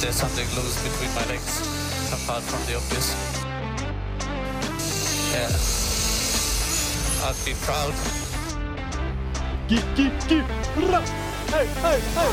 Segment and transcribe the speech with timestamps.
[0.00, 1.60] there's something loose between my legs,
[2.12, 3.12] apart from the obvious.
[5.30, 5.50] Yeah.
[7.28, 7.92] I'd be proud.
[9.68, 10.44] Get, get, get.
[11.50, 12.32] Hey, hey, hey.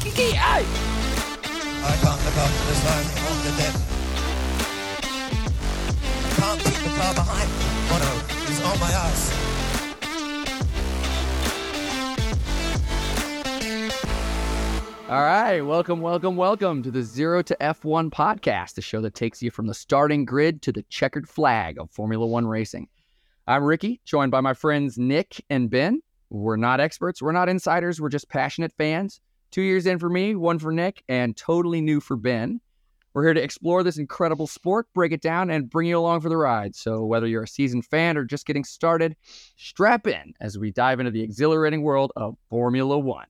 [0.00, 0.64] Kiki, hey.
[1.84, 3.74] I can't look after the zone on the deck.
[6.36, 7.50] Can't keep the car behind.
[7.88, 8.12] Mono
[8.50, 9.45] is on my ass.
[15.08, 19.40] All right, welcome, welcome, welcome to the Zero to F1 podcast, the show that takes
[19.40, 22.88] you from the starting grid to the checkered flag of Formula One racing.
[23.46, 26.02] I'm Ricky, joined by my friends Nick and Ben.
[26.28, 29.20] We're not experts, we're not insiders, we're just passionate fans.
[29.52, 32.60] Two years in for me, one for Nick, and totally new for Ben.
[33.14, 36.30] We're here to explore this incredible sport, break it down, and bring you along for
[36.30, 36.74] the ride.
[36.74, 39.14] So, whether you're a seasoned fan or just getting started,
[39.56, 43.26] strap in as we dive into the exhilarating world of Formula One.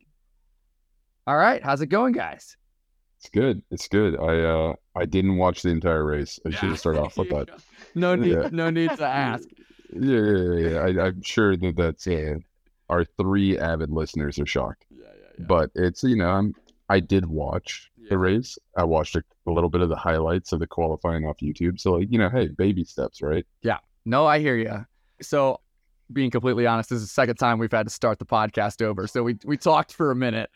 [1.26, 2.56] All right, how's it going, guys?
[3.20, 3.62] It's good.
[3.70, 4.18] It's good.
[4.20, 6.38] I uh I didn't watch the entire race.
[6.46, 7.48] I should have started off with that.
[7.94, 8.48] No need, Yeah.
[8.52, 9.48] no need to ask.
[9.92, 10.68] Yeah, yeah, yeah.
[10.88, 11.02] yeah.
[11.02, 12.34] I, I'm sure that that's uh,
[12.90, 14.84] our three avid listeners are shocked.
[14.90, 15.04] Yeah,
[15.38, 16.54] yeah, But it's you know I'm
[16.88, 18.08] I did watch Yeah.
[18.10, 18.58] the race.
[18.76, 21.80] I watched a, a little bit of the highlights of the qualifying off YouTube.
[21.80, 23.46] So like you know, hey, baby steps, right?
[23.62, 23.78] Yeah.
[24.04, 24.84] No, I hear you.
[25.22, 25.60] So,
[26.12, 29.06] being completely honest, this is the second time we've had to start the podcast over.
[29.06, 30.50] So we we talked for a minute,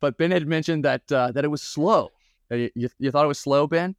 [0.00, 2.10] but Ben had mentioned that uh, that it was slow.
[2.50, 3.94] Uh, You, you, thought it was slow, Ben?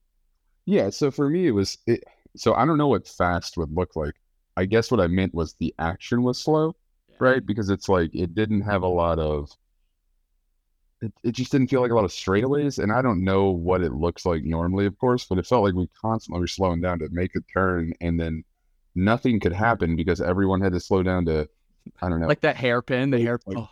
[0.66, 0.90] Yeah.
[0.90, 1.78] So for me, it was.
[1.88, 2.04] It,
[2.36, 4.14] so I don't know what fast would look like.
[4.58, 6.76] I guess what I meant was the action was slow,
[7.20, 7.46] right?
[7.46, 9.50] Because it's like it didn't have a lot of.
[11.02, 13.82] It, it just didn't feel like a lot of straightaways, and I don't know what
[13.82, 17.00] it looks like normally, of course, but it felt like we constantly were slowing down
[17.00, 18.44] to make a turn, and then
[18.94, 21.50] nothing could happen because everyone had to slow down to,
[22.04, 23.54] I don't know, Like that hairpin, the hairpin.
[23.56, 23.70] like- oh,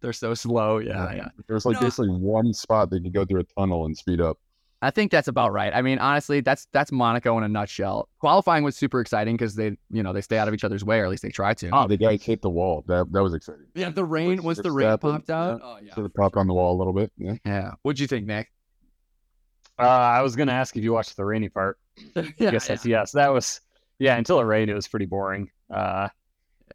[0.00, 0.78] they're so slow.
[0.78, 1.28] Yeah, yeah.
[1.46, 1.80] There was like No.
[1.80, 4.38] basically one spot that could go through a tunnel and speed up.
[4.80, 5.74] I think that's about right.
[5.74, 8.08] I mean, honestly, that's that's Monaco in a nutshell.
[8.20, 11.00] Qualifying was super exciting because they, you know, they stay out of each other's way,
[11.00, 11.70] or at least they try to.
[11.72, 12.84] Oh, the guys hit the wall.
[12.86, 13.66] That that was exciting.
[13.74, 15.58] yeah, the rain once the rain Verstappen, popped out.
[15.60, 15.66] yeah.
[15.66, 15.94] Oh yeah.
[15.96, 17.10] So it popped on the wall a little bit.
[17.16, 17.34] Yeah.
[17.44, 17.72] Yeah.
[17.82, 18.52] What'd you think, Nick?
[19.80, 21.78] Uh, I was gonna ask if you watched the rainy part.
[22.14, 23.10] yeah, I guess that's yes.
[23.12, 23.60] That was
[23.98, 24.16] yeah.
[24.16, 25.50] Until it rained, it was pretty boring.
[25.72, 26.08] Uh,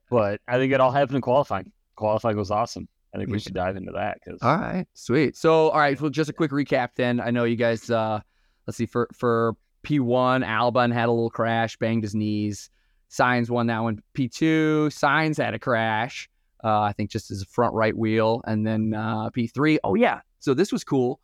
[0.09, 1.71] but I think it all happened in qualifying.
[1.95, 2.87] Qualifying was awesome.
[3.13, 5.35] I think we should dive into that because All right, sweet.
[5.37, 7.19] So, all right, well, just a quick recap then.
[7.19, 7.89] I know you guys.
[7.89, 8.19] uh
[8.65, 12.69] Let's see for for P one, Albon had a little crash, banged his knees.
[13.11, 14.01] Sainz won that one.
[14.13, 16.29] P two, Sainz had a crash.
[16.63, 19.79] Uh, I think just his front right wheel, and then uh, P three.
[19.83, 21.19] Oh yeah, so this was cool.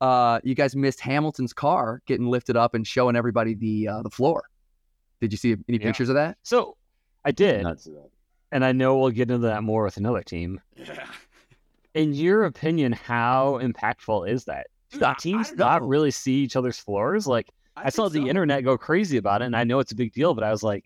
[0.00, 4.10] Uh, you guys missed Hamilton's car getting lifted up and showing everybody the uh, the
[4.10, 4.44] floor.
[5.20, 5.84] Did you see any Yeah.
[5.86, 6.38] pictures of that?
[6.44, 6.76] so
[7.24, 8.10] I did, Not to that.
[8.52, 10.60] and I know we'll get into that more with another team.
[11.94, 14.66] In your opinion, how impactful is that?
[14.90, 17.26] Dude, Do I- I teams don't really see each other's floors?
[17.26, 18.26] Like I, saw the so.
[18.26, 20.62] internet go crazy about it, and I know it's a big deal, but I was
[20.62, 20.84] like,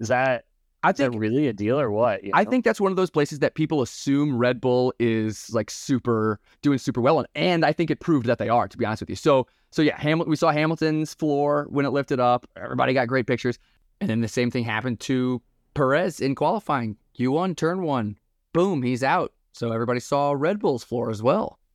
[0.00, 0.44] is that
[0.82, 2.22] I is that really a deal or what?
[2.22, 5.70] you I think that's one of those places that people assume Red Bull is like
[5.70, 8.68] super doing super well on, and I think it proved that they are.
[8.68, 10.14] To be honest with you, so so yeah.
[10.14, 12.46] We saw Hamilton's floor when it lifted up.
[12.56, 13.58] Everybody got great pictures,
[14.00, 15.42] and then the same thing happened to
[15.74, 16.96] Perez in qualifying.
[17.14, 18.16] Q one, turn one,
[18.52, 19.32] boom, he's out.
[19.54, 21.58] So everybody saw Red Bull's floor as well.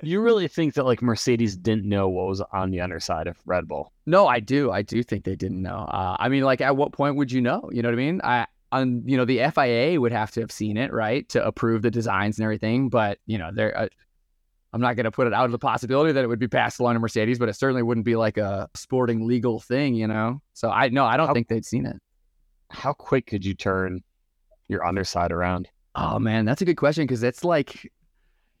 [0.00, 3.66] You really think that like Mercedes didn't know what was on the underside of Red
[3.66, 3.92] Bull?
[4.06, 4.70] No, I do.
[4.70, 5.88] I do think they didn't know.
[5.90, 7.68] Uh, I mean, like, at what point would you know?
[7.72, 8.20] You know what I mean?
[8.22, 11.82] I, on, you know, the FIA would have to have seen it, right, to approve
[11.82, 12.90] the designs and everything.
[12.90, 13.76] But you know, they're.
[13.76, 13.88] Uh,
[14.72, 16.78] I'm not going to put it out of the possibility that it would be passed
[16.78, 20.40] along to Mercedes, but it certainly wouldn't be like a sporting legal thing, you know.
[20.54, 21.96] So I no, I don't How- think they'd seen it.
[22.70, 24.04] How quick could you turn
[24.68, 25.68] your underside around?
[26.00, 27.90] Oh man, that's a good question because it's like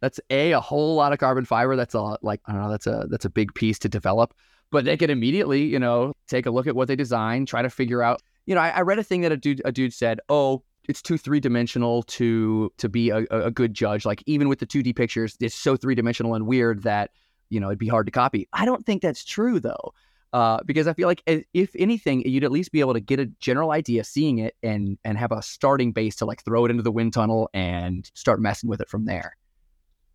[0.00, 1.76] that's a a whole lot of carbon fiber.
[1.76, 2.70] That's a like I don't know.
[2.70, 4.34] That's a that's a big piece to develop.
[4.70, 7.70] But they can immediately, you know, take a look at what they designed, try to
[7.70, 8.20] figure out.
[8.46, 11.00] You know, I, I read a thing that a dude a dude said, "Oh, it's
[11.00, 14.04] too three dimensional to to be a, a a good judge.
[14.04, 17.12] Like even with the two D pictures, it's so three dimensional and weird that
[17.50, 19.94] you know it'd be hard to copy." I don't think that's true though.
[20.32, 21.22] Uh, because I feel like
[21.54, 24.98] if anything, you'd at least be able to get a general idea, seeing it, and
[25.04, 28.40] and have a starting base to like throw it into the wind tunnel and start
[28.40, 29.34] messing with it from there.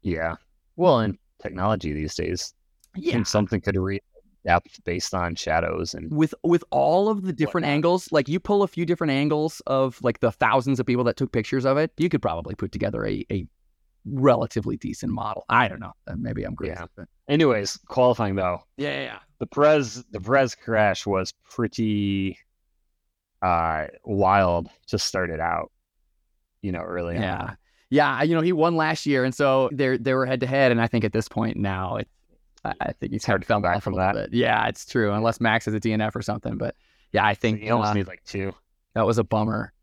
[0.04, 0.36] Yeah.
[0.76, 2.54] Well, in technology these days,
[2.96, 4.02] Yeah, something could read
[4.46, 7.74] depth based on shadows and with with all of the different Whatnot.
[7.76, 11.16] angles, like you pull a few different angles of like the thousands of people that
[11.18, 13.48] took pictures of it, you could probably put together a a
[14.06, 15.46] relatively decent model.
[15.50, 15.94] I don't know.
[16.08, 16.74] Uh, Maybe I'm crazy.
[16.78, 16.86] Yeah.
[16.98, 18.60] but- anyways, qualifying though.
[18.78, 19.20] yeah, yeah.
[19.44, 22.38] The Perez the Perez crash was pretty
[23.42, 25.70] uh wild to start it out.
[26.62, 27.42] You know, early Yeah.
[27.42, 27.58] on.
[27.90, 30.72] Yeah, you know, he won last year, and so they're they were head to head,
[30.72, 32.08] and I think at this point now, it,
[32.64, 34.16] I, think he's hard to come back from that.
[34.16, 34.30] Bit.
[34.34, 36.58] Yeah, it's true, unless Max has a DNF or something.
[36.58, 36.74] But
[37.12, 38.54] yeah, I think he almost uh, need like two.
[38.96, 39.74] that was a bummer.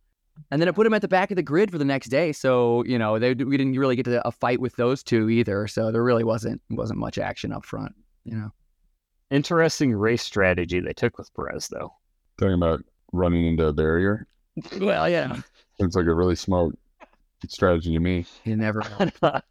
[0.51, 2.33] And then it put him at the back of the grid for the next day,
[2.33, 5.67] so you know they we didn't really get to a fight with those two either.
[5.69, 7.95] So there really wasn't wasn't much action up front.
[8.25, 8.51] You know,
[9.31, 11.93] Interesting race strategy they took with Perez, though.
[12.38, 12.82] Talking about
[13.12, 14.27] running into a barrier.
[14.79, 15.41] well, yeah,
[15.79, 16.77] It's like a really smart
[17.49, 18.27] strategy to me.
[18.44, 18.82] you never.
[19.23, 19.41] know.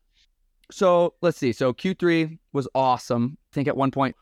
[0.71, 1.51] So let's see.
[1.51, 3.39] So Q3 was awesome.
[3.51, 4.15] I think at one point,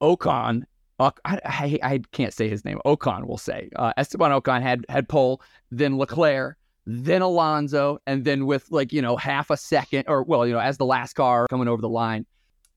[0.00, 0.62] Ocon,
[0.98, 2.80] I, I, I can't say his name.
[2.86, 3.68] Ocon, we'll say.
[3.76, 6.56] Uh, Esteban Ocon had had pole, then Leclerc,
[6.86, 10.58] then Alonso, and then with like you know half a second, or well, you know,
[10.60, 12.24] as the last car coming over the line,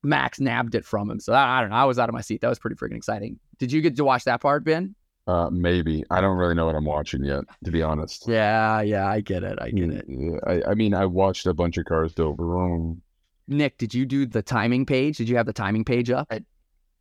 [0.04, 1.20] Max nabbed it from him.
[1.20, 1.76] So I, I don't know.
[1.78, 2.42] I was out of my seat.
[2.42, 3.40] That was pretty freaking exciting.
[3.58, 4.96] Did you get to watch that part, Ben?
[5.26, 8.26] Uh, maybe I don't really know what I'm watching yet, to be honest.
[8.28, 9.58] Yeah, yeah, I get it.
[9.62, 10.06] I get it.
[10.46, 13.02] I, I mean, I watched a bunch of cars go vroom.
[13.48, 15.18] Nick, did you do the timing page?
[15.18, 16.28] Did you have the timing page up?
[16.30, 16.42] I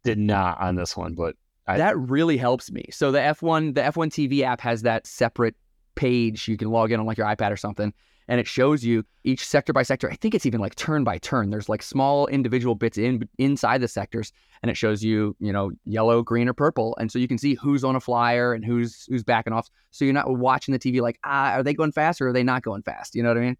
[0.04, 1.34] Did not on this one, but
[1.66, 2.84] I- that really helps me.
[2.92, 5.56] So the F1 the F1 TV app has that separate
[5.96, 7.92] page you can log in on like your iPad or something
[8.28, 10.10] and it shows you each sector by sector.
[10.10, 11.50] I think it's even like turn by turn.
[11.50, 14.32] There's like small individual bits in inside the sectors
[14.62, 17.54] and it shows you, you know, yellow, green or purple and so you can see
[17.54, 19.68] who's on a flyer and who's who's backing off.
[19.90, 22.44] So you're not watching the TV like, "Ah, are they going fast or are they
[22.44, 23.56] not going fast?" You know what I mean?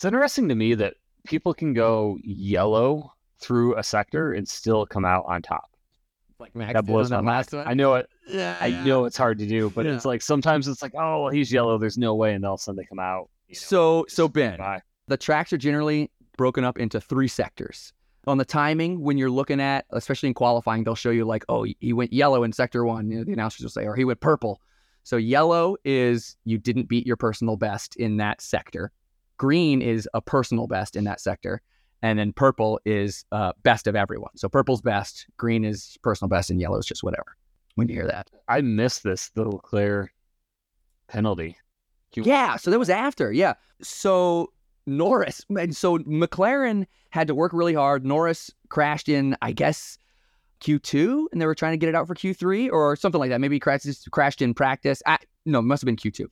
[0.00, 0.94] it's interesting to me that
[1.26, 5.69] people can go yellow through a sector and still come out on top.
[6.40, 7.26] Like Max That blows my mind.
[7.26, 7.68] last one.
[7.68, 8.08] I know it.
[8.28, 9.94] yeah, I know it's hard to do, but Yeah.
[9.94, 11.78] it's like sometimes it's like, oh, well, he's yellow.
[11.78, 13.28] There's no way, and all of a sudden they come out.
[13.48, 14.80] you know, So so Ben, by.
[15.08, 17.92] the tracks are generally broken up into three sectors.
[18.26, 21.64] On the timing, when you're looking at, especially in qualifying, they'll show you like, oh,
[21.80, 23.10] he went yellow in sector one.
[23.10, 24.60] You know, the announcers will say, or he went purple.
[25.02, 28.92] So yellow is you didn't beat your personal best in that sector.
[29.38, 31.62] Green is a personal best in that sector,
[32.02, 34.30] and then purple is uh, best of everyone.
[34.36, 37.36] So purple's best, green is personal best, and yellow is just whatever.
[37.76, 40.12] When you hear that, I missed this little clear
[41.08, 41.56] penalty.
[42.14, 43.32] You- Yeah, so that was after.
[43.32, 43.54] Yeah.
[43.82, 44.52] So
[44.86, 48.04] Norris, and so McLaren had to work really hard.
[48.04, 49.98] Norris crashed in, I guess,
[50.62, 53.40] Q2, and they were trying to get it out for Q3 or something like that.
[53.40, 55.02] Maybe he crashed, crashed in practice.
[55.06, 56.26] I, no, it must have been Q2.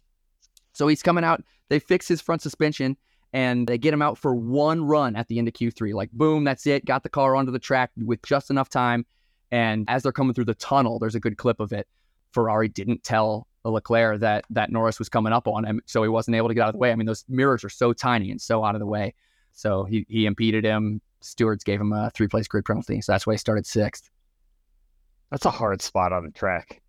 [0.72, 1.42] So he's coming out.
[1.68, 2.96] They fix his front suspension
[3.32, 5.92] and they get him out for one run at the end of Q3.
[5.94, 6.84] Like, boom, that's it.
[6.84, 9.04] Got the car onto the track with just enough time.
[9.50, 11.86] And as they're coming through the tunnel, there's a good clip of it.
[12.32, 16.36] Ferrari didn't tell Leclerc that that Norris was coming up on him, so he wasn't
[16.36, 16.92] able to get out of the way.
[16.92, 19.14] I mean, those mirrors are so tiny and so out of the way.
[19.52, 21.00] So he he impeded him.
[21.20, 24.10] Stewards gave him a three place grid penalty, so that's why he started sixth.
[25.30, 26.80] That's a hard spot on the track.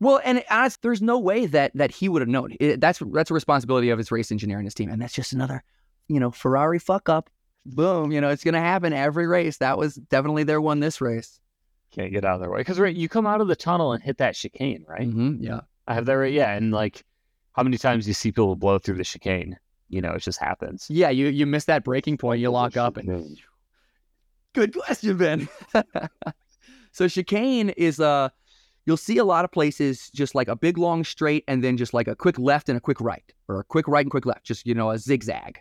[0.00, 2.56] Well, and it, honest, there's no way that that he would have known.
[2.58, 5.32] It, that's that's a responsibility of his race engineer and his team, and that's just
[5.32, 5.62] another,
[6.08, 7.30] you know, Ferrari fuck up.
[7.64, 9.58] Boom, you know, it's gonna happen every race.
[9.58, 11.38] That was definitely their one this race.
[11.92, 14.02] Can't get out of their way because right, you come out of the tunnel and
[14.02, 15.06] hit that chicane, right?
[15.06, 15.60] hmm yeah.
[15.86, 16.32] I have that right.
[16.32, 17.04] Yeah, and like,
[17.52, 19.58] how many times do you see people blow through the chicane?
[19.88, 20.86] You know, it just happens.
[20.88, 23.38] Yeah, you you miss that braking point, you lock up, and
[24.54, 25.48] Good question, Ben.
[26.92, 28.28] so chicane is uh
[28.84, 31.94] you'll see a lot of places just like a big long straight and then just
[31.94, 34.44] like a quick left and a quick right or a quick right and quick left,
[34.44, 35.60] just you know, a zigzag.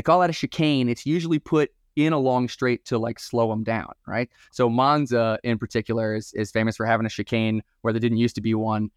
[0.00, 0.88] They call that a chicane.
[0.88, 4.30] It's usually put in a long straight to like slow them down, right?
[4.50, 8.34] So Monza in particular is, is famous for having a chicane where there didn't used
[8.36, 8.90] to be one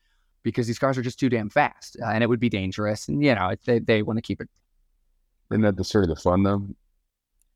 [0.44, 3.10] because these cars are just too damn fast uh, and it would be dangerous.
[3.10, 4.48] And you know, they they want to keep it
[5.52, 6.66] Isn't that the sort of the fun though?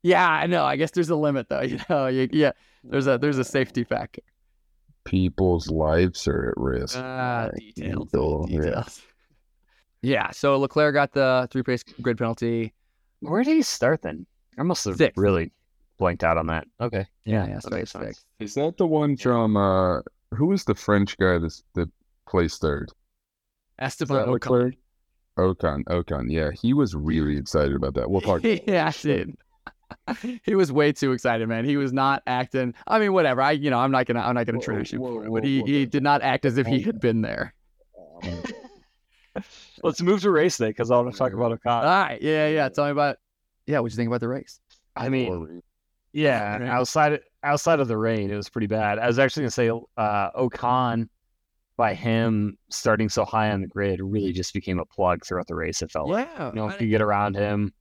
[0.02, 0.66] Yeah, I know.
[0.66, 1.62] I guess there's a limit though.
[1.62, 2.52] You know, you, yeah,
[2.84, 4.20] there's a there's a safety factor.
[5.04, 6.98] People's lives are at risk.
[6.98, 7.50] Right.
[7.56, 8.60] details, So, yeah.
[8.60, 9.00] details.
[10.02, 10.32] Yeah.
[10.32, 12.74] So Leclerc got the three place grid penalty.
[13.20, 14.26] Where did he start then?
[14.58, 15.16] I must have Sixth.
[15.18, 15.52] really
[15.98, 16.66] blanked out on that.
[16.80, 17.06] Okay.
[17.24, 17.54] Yeah, Yeah, yeah.
[17.54, 18.24] that So makes sense.
[18.40, 20.00] Is that the one from uh
[20.34, 21.90] who was the French guy that's that
[22.28, 22.90] placed third?
[23.78, 24.76] Esteban Ocon.
[25.38, 28.10] Ocon, Ocon, yeah, he was really excited about that.
[28.10, 28.42] We'll talk.
[28.42, 29.36] yeah, dude.
[30.44, 31.64] he was way too excited, man.
[31.64, 32.74] He was not acting.
[32.86, 33.40] I mean, whatever.
[33.40, 35.30] I, you know, I'm not gonna, I'm not gonna Whoa, trash him whoa, for it,
[35.30, 35.66] whoa, but he, whoa.
[35.66, 37.54] he did not act as if he had been there.
[39.82, 41.84] Let's move to race day because I want to talk about All Ocon.
[41.84, 42.18] right.
[42.20, 42.68] Yeah, yeah.
[42.68, 43.16] Tell me about.
[43.66, 44.60] Yeah, what'd you think about the race?
[44.96, 45.62] I mean,
[46.12, 46.62] yeah, Right.
[46.68, 48.98] outside outside of the rain, it was pretty bad.
[48.98, 51.08] I was actually gonna say uh, Ocon,
[51.76, 55.54] by him starting so high on the grid, really just became a plug throughout the
[55.54, 55.80] race.
[55.82, 56.50] It felt like Yeah.
[56.54, 57.72] no one could get around him.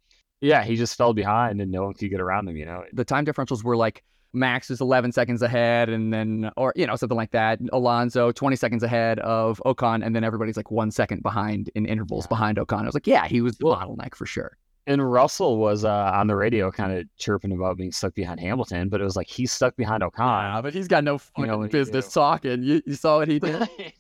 [0.42, 2.56] Yeah, he just fell behind and no one could get around him.
[2.58, 6.74] You know, the time differentials were like Max is 11 seconds ahead, and then, or,
[6.76, 7.60] you know, something like that.
[7.72, 12.28] Alonso, 20 seconds ahead of Ocon, and then everybody's like one second behind in intervals
[12.28, 12.82] behind Ocon.
[12.82, 14.58] I was like, yeah, he was the Well- bottleneck for sure.
[14.90, 18.88] And Russell was uh, on the radio kind of chirping about being stuck behind Hamilton,
[18.88, 20.14] but it was like he's stuck behind Ocon.
[20.20, 22.64] Ah, but he's got no fucking know business talking.
[22.64, 23.68] You, you saw what he did?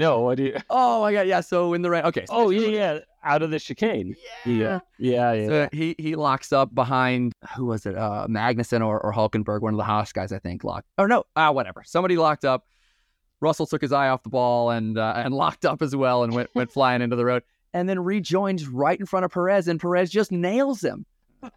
[0.00, 0.56] no, what do you?
[0.70, 1.40] oh my god, yeah.
[1.40, 2.04] So in the rain.
[2.04, 2.24] Okay.
[2.26, 4.16] so Oh yeah, yeah, out of the chicane.
[4.44, 5.46] Yeah, yeah, yeah.
[5.46, 7.96] So he he locks up behind who was it?
[7.96, 10.64] Uh, Magnussen or, or Hulkenberg, one of the Haas guys, I think.
[10.64, 10.88] Locked.
[10.98, 11.82] Or no, ah, whatever.
[11.84, 12.64] Somebody locked up.
[13.42, 16.34] Russell took his eye off the ball and uh, and locked up as well and
[16.34, 17.42] went went flying into the road
[17.72, 21.06] and then rejoins right in front of Perez and Perez just nails him.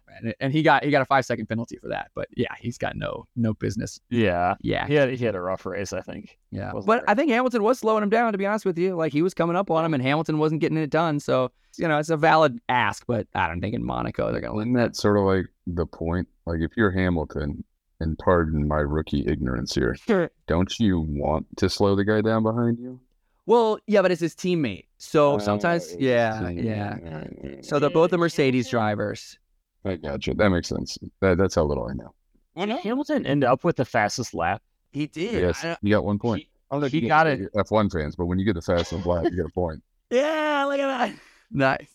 [0.08, 2.10] And, and he got he got a five second penalty for that.
[2.14, 4.00] But yeah, he's got no no business.
[4.10, 4.54] yeah.
[4.60, 6.38] Yeah, He had he had a rough race, I think.
[6.50, 6.70] yeah.
[6.72, 7.02] But great.
[7.08, 8.32] I think Hamilton was slowing him down.
[8.32, 10.60] To be honest with you, like he was coming up on him, and Hamilton wasn't
[10.60, 11.20] getting it done.
[11.20, 13.04] So you know, it's a valid ask.
[13.06, 16.28] But I don't think in Monaco they're gonna Isn't that sort of like the point?
[16.46, 17.64] Like, if you're Hamilton,
[18.00, 19.96] and pardon my rookie ignorance here,
[20.46, 23.00] don't you want to slow the guy down behind you?
[23.46, 24.86] Well, yeah, but it's his teammate.
[24.98, 26.94] So Uh, sometimes, yeah, yeah.
[26.94, 27.64] teammate.
[27.64, 29.38] So they're both the Mercedes drivers.
[29.84, 30.34] I got you.
[30.34, 30.96] That makes sense.
[31.20, 32.14] That, that's how little I know.
[32.56, 34.62] Did Hamilton end up with the fastest lap?
[34.92, 35.42] He did.
[35.42, 36.44] Yes, you got one point.
[36.70, 37.52] I don't know if he you got get it.
[37.54, 39.82] F1 fans, but when you get the fastest lap, you get a point.
[40.10, 41.16] Yeah, look at that.
[41.50, 41.88] Nice.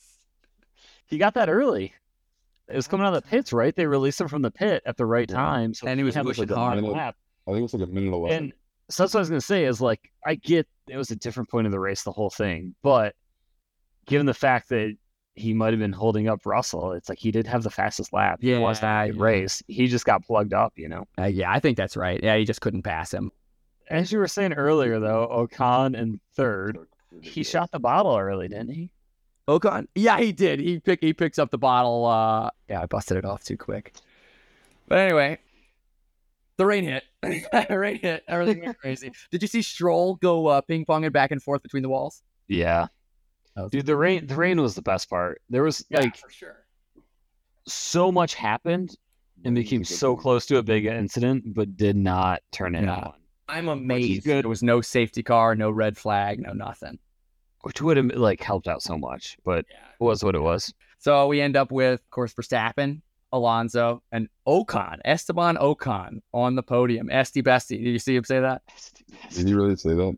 [1.05, 1.93] He got that early.
[2.67, 3.75] It was coming out of the pits, right?
[3.75, 5.35] They released him from the pit at the right Yeah.
[5.37, 6.75] time, so And he was had, pushing like, a hard.
[6.75, 7.15] minute lap.
[7.47, 8.43] I think it's like a minute eleven.
[8.43, 8.53] And
[8.89, 11.49] so that's what I was gonna say is like I get it was a different
[11.49, 13.15] point of the race, the whole thing, but
[14.05, 14.95] given the fact that
[15.39, 18.39] he might have been holding up Russell, it's like he did have the fastest lap.
[18.43, 19.21] It was Yeah, that yeah.
[19.23, 19.63] race.
[19.67, 21.05] He just got plugged up, you know.
[21.17, 22.19] Uh, yeah, I think that's right.
[22.21, 23.31] Yeah, he just couldn't pass him.
[23.89, 26.77] As you were saying earlier, though, Ocon in third,
[27.21, 28.91] he shot the bottle early, didn't he?
[29.47, 29.87] Ocon.
[29.95, 30.59] Yeah, he did.
[30.59, 32.05] He pick he picks up the bottle.
[32.05, 33.93] Uh, yeah, I busted it off too quick.
[34.87, 35.39] But anyway,
[36.57, 37.03] the rain hit.
[37.23, 38.23] the rain hit.
[38.27, 39.11] Everything went crazy.
[39.31, 42.21] Did you see Stroll go uh, ping ponging back and forth between the walls?
[42.47, 42.87] Yeah,
[43.63, 43.85] was- dude.
[43.85, 45.41] The rain, the rain was the best part.
[45.49, 46.65] There was like for sure.
[47.67, 48.95] so much happened
[49.45, 53.05] and became so close to a big incident, but did not turn into Yeah.
[53.07, 53.15] one.
[53.47, 54.25] I'm amazed.
[54.25, 54.43] good.
[54.43, 56.99] There was no safety car, no red flag, no nothing.
[57.63, 59.77] which would have like helped out so much, but Yeah.
[59.99, 60.73] it was what it was.
[60.97, 63.01] So we end up with, of course, Verstappen,
[63.33, 67.09] Alonso, and Ocon, Esteban Ocon on the podium.
[67.11, 67.83] Esty Bestie.
[67.83, 68.61] Did you see him say that?
[69.33, 70.17] Did he really say that?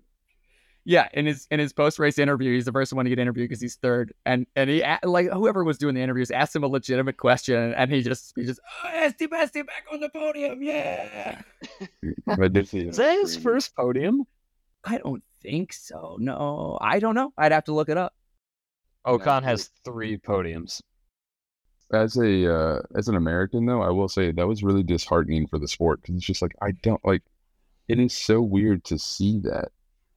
[0.83, 3.49] Yeah, in his in his post race interview, he's the first one to get interviewed
[3.49, 6.67] because he's third, and and he like whoever was doing the interviews asked him a
[6.67, 11.41] legitimate question, and he just he just oh, Esty Bestie back on the podium, yeah.
[12.27, 14.25] I did see Is that his first podium?
[14.83, 16.17] I don't think so.
[16.19, 17.31] No, I don't know.
[17.37, 18.15] I'd have to look it up.
[19.05, 20.81] Ocon has three podiums.
[21.93, 25.59] As a uh, as an American, though, I will say that was really disheartening for
[25.59, 27.23] the sport because it's just like I don't like.
[27.87, 29.71] It is so weird to see that,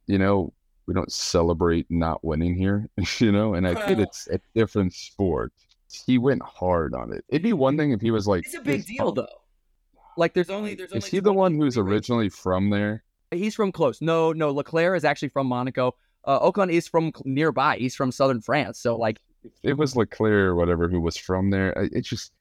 [0.06, 0.52] you know.
[0.86, 3.54] We don't celebrate not winning here, you know.
[3.54, 5.50] And I think it's a different sport.
[6.06, 7.24] He went hard on it.
[7.30, 9.26] It'd be one thing if he was like, It's a big deal though.
[10.18, 11.78] Like there's only there's Is only he the one who's races.
[11.78, 13.02] originally from there?
[13.30, 14.02] He's from close.
[14.02, 14.50] No, no.
[14.50, 15.94] Leclerc is actually from Monaco.
[16.24, 17.78] Uh, Ocon is from cl- nearby.
[17.78, 18.78] He's from southern France.
[18.78, 19.20] So like,
[19.62, 21.70] it was Leclerc or whatever who was from there.
[21.70, 22.32] It just,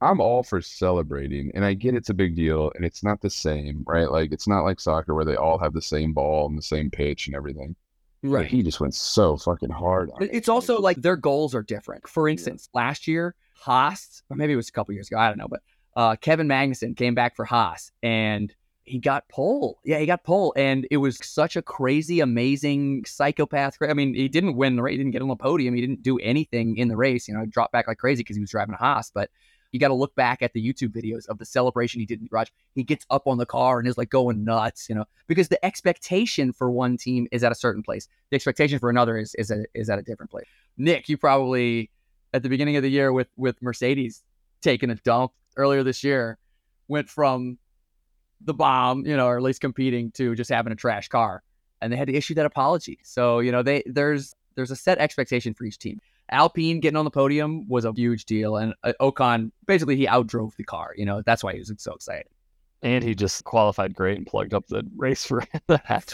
[0.00, 3.30] I'm all for celebrating, and I get it's a big deal, and it's not the
[3.30, 4.10] same, right?
[4.10, 6.90] Like it's not like soccer where they all have the same ball and the same
[6.90, 7.74] pitch and everything.
[8.22, 10.10] But he just went so fucking hard.
[10.10, 10.34] On But it.
[10.34, 12.06] It's also like their goals are different.
[12.08, 15.38] For instance, last year, Haas, or maybe it was a couple years ago, I don't
[15.38, 15.62] know, but
[15.96, 19.78] uh, Kevin Magnussen came back for Haas and he got pole.
[19.84, 20.52] Yeah, he got pole.
[20.56, 23.76] And it was such a crazy, amazing psychopath.
[23.82, 26.02] I mean, he didn't win the race, he didn't get on the podium, he didn't
[26.02, 27.28] do anything in the race.
[27.28, 29.10] You know, he dropped back like crazy because he was driving a Haas.
[29.12, 29.30] But
[29.72, 32.24] you got to look back at the YouTube videos of the celebration he did in
[32.24, 32.48] the garage.
[32.74, 35.62] He gets up on the car and is like going nuts, you know, because the
[35.64, 38.08] expectation for one team is at a certain place.
[38.30, 40.46] The expectation for another is is, a, is at a different place.
[40.76, 41.90] Nick, you probably
[42.32, 44.22] at the beginning of the year with with Mercedes
[44.62, 46.38] taking a dump earlier this year
[46.88, 47.58] went from
[48.40, 51.42] the bomb, you know, or at least competing to just having a trash car,
[51.80, 52.98] and they had to issue that apology.
[53.02, 56.00] So you know, they there's there's a set expectation for each team.
[56.30, 60.56] Alpine getting on the podium was a huge deal, and uh, Ocon basically he outdrove
[60.56, 60.92] the car.
[60.96, 62.26] You know, that's why he was so excited.
[62.82, 66.06] And he just qualified great and plugged up the race for the half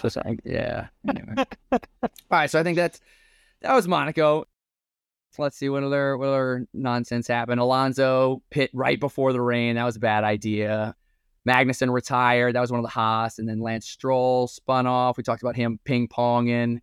[0.44, 0.88] Yeah.
[1.08, 1.44] Anyway.
[1.72, 1.80] All
[2.30, 3.00] right, so I think that's
[3.60, 4.44] that was Monaco.
[5.36, 7.60] Let's see what other what other nonsense happened.
[7.60, 9.74] Alonso pit right before the rain.
[9.76, 10.94] That was a bad idea.
[11.46, 12.54] Magnussen retired.
[12.54, 15.16] That was one of the Haas, and then Lance Stroll spun off.
[15.16, 16.80] We talked about him ping ponging.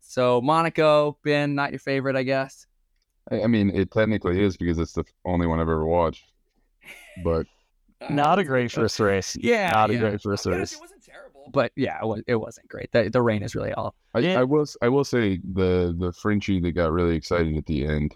[0.00, 2.66] So Monaco, Ben, not your favorite, I guess.
[3.30, 6.24] I, I mean, it technically is because it's the only one I've ever watched.
[7.22, 7.46] But
[8.10, 9.36] Not a great first race.
[9.40, 10.00] Yeah, Not a yeah.
[10.00, 10.72] great first race.
[10.74, 12.90] it wasn't terrible, but yeah, it, was, it wasn't great.
[12.92, 13.94] The, the rain is really all.
[14.14, 14.40] I, Yeah.
[14.40, 17.84] I will s- I will say the the Frenchie that got really excited at the
[17.86, 18.14] end.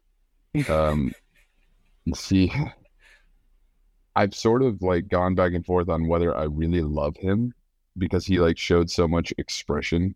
[0.69, 1.13] Um,
[2.15, 2.53] See,
[4.17, 7.53] I've sort of like gone back and forth on whether I really love him
[7.99, 10.15] because he like showed so much expression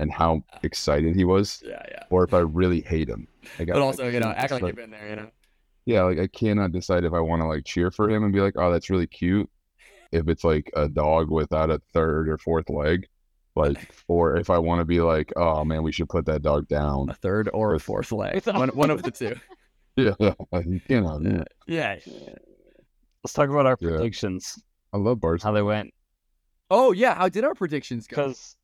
[0.00, 2.02] and how excited he was, Yeah, yeah.
[2.10, 3.28] or if I really hate him.
[3.58, 5.30] Like, I- But I also, you know, can't act like you've been there, you know.
[5.86, 8.40] yeah, like I cannot decide if I want to like cheer for him and be
[8.40, 9.48] like, oh, that's really cute.
[10.12, 13.06] If it's like a dog without a third or fourth leg,
[13.56, 13.78] like,
[14.08, 17.10] or if I want to be like, oh man, we should put that dog down.
[17.10, 18.44] A third or a fourth leg.
[18.46, 19.36] One, one of the two.
[19.96, 20.14] Yeah,
[20.88, 21.98] you know, Yeah.
[23.22, 23.90] Let's talk about our Yeah.
[23.90, 24.58] predictions,
[24.92, 25.42] I love Bart.
[25.42, 25.92] how they went,
[26.70, 27.14] Oh, yeah.
[27.16, 28.14] How did our predictions go?
[28.16, 28.56] because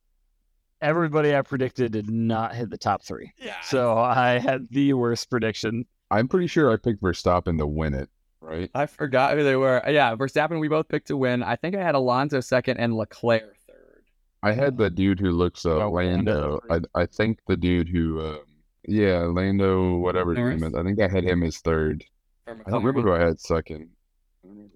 [0.80, 3.33] everybody I predicted did not hit the top three.
[3.38, 3.61] Yeah.
[3.62, 5.87] So I had the worst prediction.
[6.11, 8.09] I'm pretty sure I picked Verstappen to win it,
[8.40, 8.71] right?
[8.75, 9.83] I forgot who they were.
[9.88, 11.42] Yeah, Verstappen, we both picked to win.
[11.42, 14.02] I think I had Alonso second and Leclerc third.
[14.42, 16.61] I had the dude who looks uh, Oh, Lando.
[16.68, 16.87] Lando.
[16.95, 18.40] I I think the dude who, um,
[18.87, 20.75] yeah, Lando, whatever his name is.
[20.75, 22.04] I think I had him as third.
[22.47, 23.88] I don't remember who I had second.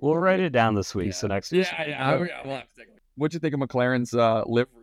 [0.00, 1.12] We'll write it down this week.
[1.12, 1.68] So next week.
[1.70, 2.24] Yeah, yeah.
[2.24, 3.00] yeah, we'll have to take a look.
[3.14, 4.79] What'd you think of McLaren's uh, livery there?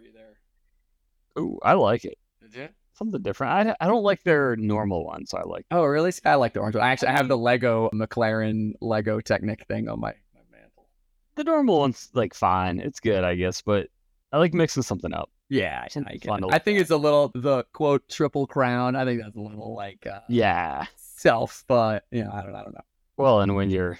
[1.37, 2.17] Ooh, I like it.
[2.41, 2.69] Did you?
[2.93, 3.53] Something different.
[3.53, 5.33] I, I don't like their normal ones.
[5.33, 5.65] I like.
[5.69, 6.11] Oh, really?
[6.11, 6.83] See, I like the orange one.
[6.83, 10.87] I actually I have the Lego McLaren Lego Technic thing on my, my mantle.
[11.35, 12.79] The normal one's like fine.
[12.79, 13.87] It's good, I guess, but
[14.31, 15.29] I like mixing something up.
[15.49, 16.45] Yeah, I, I, get it.
[16.51, 18.95] I think it's a little the quote triple crown.
[18.95, 20.85] I think that's a little like uh, Yeah.
[20.97, 22.81] self, but you know, I don't, I don't know.
[23.15, 23.97] Well, and when you're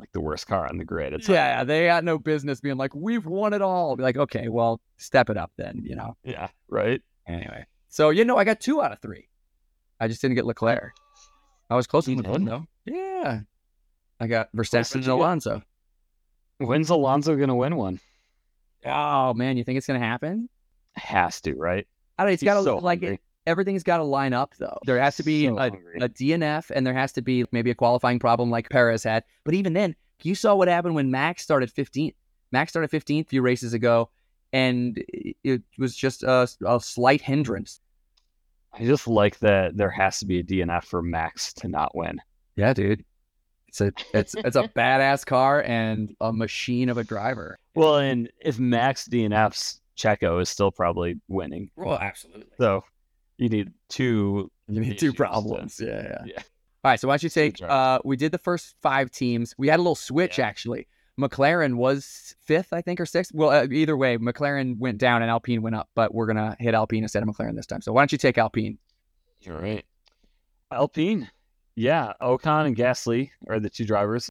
[0.00, 2.76] like the worst car on the grid, it's yeah, yeah, they got no business being
[2.76, 3.96] like, we've won it all.
[3.96, 6.16] Be like, okay, well, step it up then, you know.
[6.24, 7.00] yeah, right.
[7.26, 9.28] Anyway, so you know, I got two out of three.
[10.00, 10.92] I just didn't get Leclerc.
[11.68, 12.46] I was close one did?
[12.46, 12.66] though.
[12.86, 13.40] Yeah,
[14.18, 15.06] I got Verstappen and?
[15.06, 15.62] Alonso.
[16.58, 18.00] When's Alonso gonna win one?
[18.84, 20.48] Oh man, you think it's gonna happen?
[20.94, 21.86] Has to, right?
[22.18, 22.30] I don't.
[22.30, 22.32] know.
[22.32, 23.20] It's He's got to so like hungry.
[23.50, 24.78] Everything's got to line up though.
[24.86, 25.66] There has to be So a,
[26.00, 29.24] a DNF and there has to be maybe a qualifying problem like Perez had.
[29.44, 32.14] But even then, you saw what happened when Max started 15th.
[32.52, 34.10] Max started 15th a few races ago,
[34.52, 37.80] and it- it was just a, a slight hindrance.
[38.72, 42.20] I just like that there has to be a DNF for Max to not win.
[42.56, 43.04] Yeah, dude.
[43.68, 47.56] It's a it's it's a badass car and a machine of a driver.
[47.76, 51.70] Well, and if Max DNFs, Checo is still probably winning.
[51.76, 52.46] Well, absolutely.
[52.58, 52.82] So
[53.40, 54.50] you need two.
[54.68, 55.80] You need two to- problems.
[55.82, 56.22] Yeah, yeah.
[56.26, 56.42] Yeah.
[56.84, 57.60] All right, so why don't you take?
[57.62, 59.54] Uh, we did the first five teams.
[59.58, 60.46] We had a little switch Yeah.
[60.46, 60.86] actually.
[61.20, 63.32] McLaren was fifth, I think, or sixth.
[63.34, 66.72] Well, uh, either way, McLaren went down and Alpine went up, but we're gonna hit
[66.74, 67.82] Alpine instead of McLaren this time.
[67.82, 68.78] So why don't you take Alpine?
[69.40, 69.84] You're right.
[70.72, 71.28] Alpine.
[71.74, 74.30] Yeah, Ocon and Gasly are the two drivers.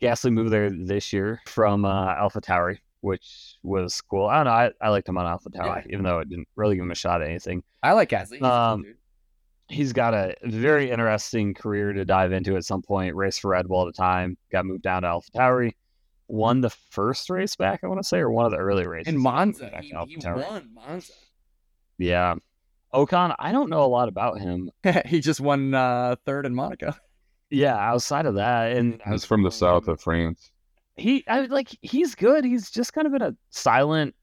[0.00, 4.26] Gasly moved there this year from uh, Alpha Tauri, which was cool.
[4.26, 4.50] I don't know.
[4.52, 6.94] I, I liked him on Alpha Tauri, even though it didn't really give him a
[6.94, 7.62] shot at anything.
[7.82, 8.32] I like Gasly.
[8.32, 8.94] He's a cool Um.
[9.68, 13.14] He's got a very interesting career to dive into at some point.
[13.14, 15.72] Raced for Red Bull at a time, got moved down to Alpha Tauri,
[16.28, 19.12] won the first race back, I want to say, or one of the early races.
[19.12, 20.50] in Monza, back he, to he AlphaTauri.
[20.50, 21.12] won Monza.
[21.98, 22.34] Yeah.
[22.92, 24.70] Ocon, I don't know a lot about him.
[25.06, 26.92] he just won uh, third in Monaco.
[27.48, 30.51] Yeah, outside of that, and He's from the south of France.
[30.96, 32.44] He I like he's good.
[32.44, 34.14] He's just kind of been a silent.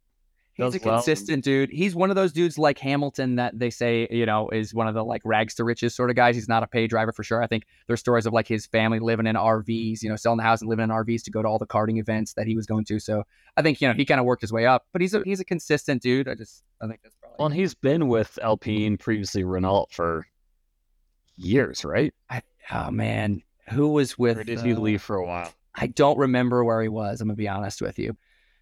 [0.66, 0.96] He's a well.
[0.96, 1.70] consistent dude.
[1.70, 4.94] He's one of those dudes like Hamilton that they say, you know, is one of
[4.94, 6.36] the like rags to riches sort of guys.
[6.36, 7.42] He's not a paid driver for sure.
[7.42, 10.44] I think there's stories of like his family living in RVs, you know, selling the
[10.44, 12.66] house and living in RVs to go to all the karting events that he was
[12.66, 13.00] going to.
[13.00, 13.24] So
[13.56, 15.40] I think, you know, he kind of worked his way up, but he's a he's
[15.40, 16.28] a consistent dude.
[16.28, 20.28] I just I think that's probably Well, and he's been with Alpine previously Renault for
[21.38, 22.14] years, right?
[22.72, 23.44] oh man.
[23.70, 25.54] Who was with Or did he uh, leave for a while?
[25.76, 27.22] I don't remember where he was.
[27.22, 28.16] I'm gonna be honest with you.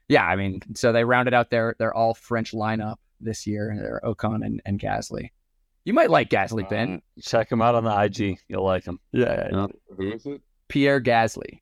[0.10, 3.76] Yeah, I mean, so they rounded out their their all French lineup this year.
[3.78, 5.30] They're Ocon and, and Gasly.
[5.86, 7.02] You might like Gasly, Ben.
[7.17, 8.39] Uh, check him out on the IG.
[8.50, 9.00] You'll like him.
[9.13, 9.67] yeah, Yeah.
[9.96, 10.41] Who is it?
[10.67, 11.62] Pierre Gasly.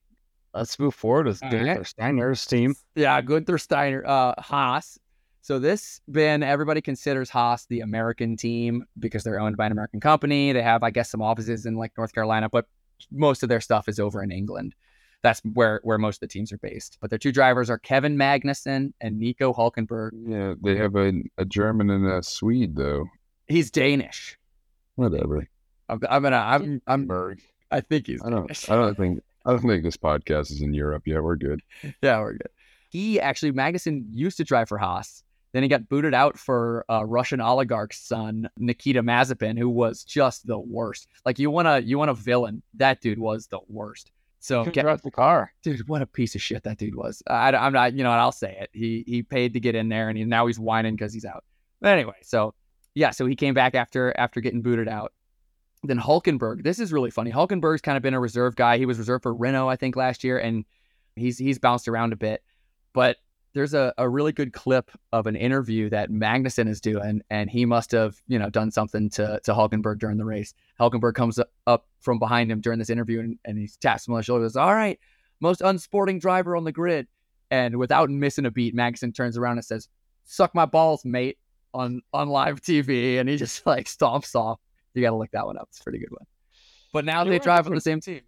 [0.54, 1.86] Let's move forward with All Gunther right.
[1.88, 2.76] Steiner's team.
[2.96, 4.98] Yeah, Gunther Steiner, uh, Haas.
[5.42, 10.00] So this, Ben, everybody considers Haas the American team because they're owned by an American
[10.00, 10.54] company.
[10.54, 12.66] They have, I guess, some offices in like North Carolina, but
[13.12, 14.74] most of their stuff is over in England.
[15.26, 17.00] That's where where most of the teams are based.
[17.02, 20.12] But their two drivers are Kevin Magnussen and Nico Hulkenberg.
[20.14, 23.08] Yeah, they have a, a German and a Swede though.
[23.48, 24.38] He's Danish.
[24.94, 25.48] Whatever.
[25.90, 26.38] I'm, I'm gonna.
[26.38, 26.80] I'm.
[26.86, 27.08] I'm.
[27.08, 27.42] Berg.
[27.72, 28.22] I think he's.
[28.24, 28.42] I don't.
[28.42, 28.70] Danish.
[28.70, 29.24] I don't think.
[29.48, 31.24] I don't think this podcast is in Europe yet.
[31.24, 31.62] We're good.
[32.04, 32.50] Yeah, we're good.
[32.92, 35.24] He actually Magnussen used to drive for Haas.
[35.54, 40.46] Then he got booted out for uh, Russian oligarch's son Nikita Mazepin, who was just
[40.46, 41.08] the worst.
[41.26, 42.62] Like you want to you want a villain.
[42.76, 44.12] That dude was the worst.
[44.46, 45.52] So get, drive the car.
[45.64, 47.24] dude, what a piece of shit that dude was.
[47.26, 48.70] I, am not, you know, and I'll say it.
[48.74, 51.44] He he paid to get in there, and he, now he's whining because he's out.
[51.82, 52.54] But anyway, so
[52.94, 55.14] yeah, so he came back after after getting booted out.
[55.84, 56.64] Then Hulkenberg.
[56.64, 57.32] This is really funny.
[57.32, 58.78] Hulkenberg's kind of been a reserve guy.
[58.78, 60.64] He was reserved for Renault, I think, last year, and
[61.16, 62.44] he's he's bounced around a bit.
[62.94, 63.18] But
[63.56, 67.66] there's a, a really good clip of an interview that Magnussen is doing, and he
[67.66, 70.54] must have, you know, done something to to Hulkenberg during the race.
[70.80, 74.20] Hulkenberg comes up from behind him during this interview and, and he taps him on
[74.20, 75.00] the shoulder, goes, All right,
[75.40, 77.08] most unsporting driver on the grid.
[77.50, 79.88] And without missing a beat, Magnussen turns around and says,
[80.26, 81.38] Suck my balls, mate,
[81.74, 83.20] on on live TV.
[83.20, 84.60] And he just like stomps off.
[84.94, 85.70] You gotta look that one up.
[85.70, 86.26] It's a pretty good one.
[86.92, 88.22] But now They they were drive on the same team.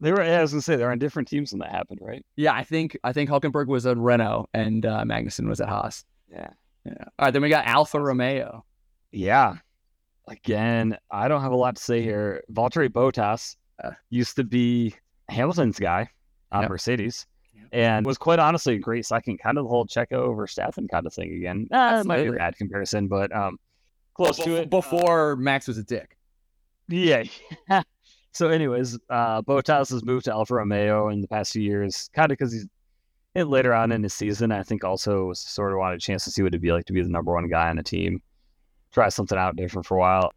[0.00, 0.22] They were.
[0.24, 2.24] Yeah, I was gonna say they were on different teams when that happened, right?
[2.36, 6.04] Yeah, I think I think Hulkenberg was at Renault and uh, Magnussen was at Haas.
[6.30, 6.50] Yeah.
[6.84, 6.92] Yeah.
[7.18, 8.64] All right, then we got Alfa Romeo.
[9.12, 9.56] Yeah.
[10.28, 12.42] Again, I don't have a lot to say here.
[12.52, 13.90] Valtteri Bottas Uh.
[14.10, 14.94] used to be
[15.30, 16.08] Hamilton's guy
[16.52, 16.70] on Yep.
[16.70, 17.26] Mercedes.
[17.54, 17.66] Yep.
[17.72, 21.06] And was quite honestly a great second, kind of the whole Checo over Verstappen kind
[21.06, 21.68] of thing again.
[21.72, 23.58] Uh, it might be a bad comparison, but um,
[24.14, 24.70] close to it.
[24.70, 26.16] Before Max was a dick.
[26.88, 27.24] Yeah.
[28.34, 32.30] so, anyways, uh, Bottas has moved to Alfa Romeo in the past few years, kind
[32.30, 32.66] of because he's
[33.36, 34.52] and later on in his season.
[34.52, 36.92] I think also sort of wanted a chance to see what it'd be like to
[36.92, 38.20] be the number one guy on a team,
[38.92, 40.32] try something out different for a while.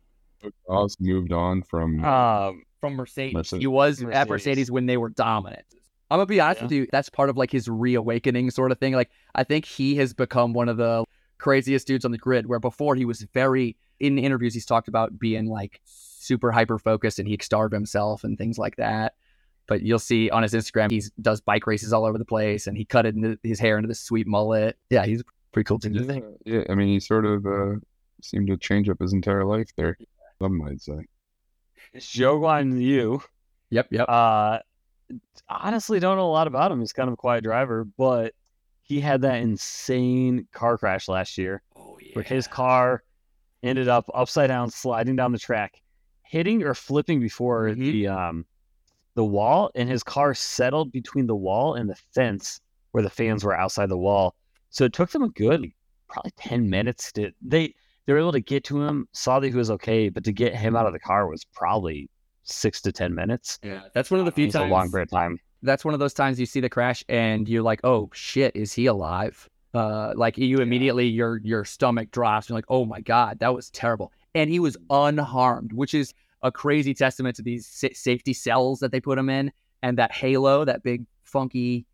[0.69, 3.33] Oz moved on from Um, from Mercedes.
[3.33, 3.62] Mercedes.
[3.62, 4.29] He was at Mercedes.
[4.29, 5.65] Mercedes when they were dominant.
[6.10, 6.65] I'm gonna be honest Yeah.
[6.65, 6.88] with you.
[6.91, 8.93] That's part of like his reawakening sort of thing.
[8.93, 11.03] Like I think he has become one of the
[11.38, 12.47] craziest dudes on the grid.
[12.47, 15.81] Where before he was very in interviews he's talked about being like
[16.28, 19.13] super hyper focused and he starved himself and things like that.
[19.68, 22.78] But you'll see on his Instagram he does bike races all over the place and
[22.78, 24.78] he cut into his hair into this sweet mullet.
[24.90, 25.96] Yeah, he's pretty cool dude.
[26.06, 27.76] yeah, yeah, I mean, he sort of uh,
[28.22, 29.98] seemed to change up his entire life there.
[30.42, 31.00] Some might say.
[31.96, 33.22] Zhou Guanyu,
[33.70, 34.06] Yep, yep.
[34.08, 34.60] uh,
[35.50, 36.80] honestly don't know a lot about him.
[36.80, 38.34] He's kind of a quiet driver, but
[38.84, 43.04] he had that insane car crash last year oh where his car
[43.63, 45.82] ended up upside down, sliding down the track,
[46.28, 47.78] hitting or flipping before Mhm.
[47.92, 48.46] the um
[49.16, 52.62] the wall, and his car settled between the wall and the fence
[52.92, 54.36] where the fans were outside the wall.
[54.70, 55.72] So it took them a good
[56.08, 57.74] probably ten minutes to they
[58.06, 60.56] they were able to get to him, saw that he was okay, but to get
[60.56, 62.10] him out of the car was probably
[62.44, 63.60] six to ten minutes.
[63.63, 64.72] Yeah, that's one of the few It's a times.
[64.72, 65.40] long period of time.
[65.63, 68.72] that's one of those times you see the crash and you're like, oh shit, is
[68.74, 69.50] he alive?
[69.74, 72.48] Uh, like you immediately your your stomach drops.
[72.48, 74.12] You're like, oh my god, that was terrible.
[74.38, 79.00] And he was unharmed, which is a crazy testament to these safety cells that they
[79.00, 81.86] put him in, and that halo, that big funky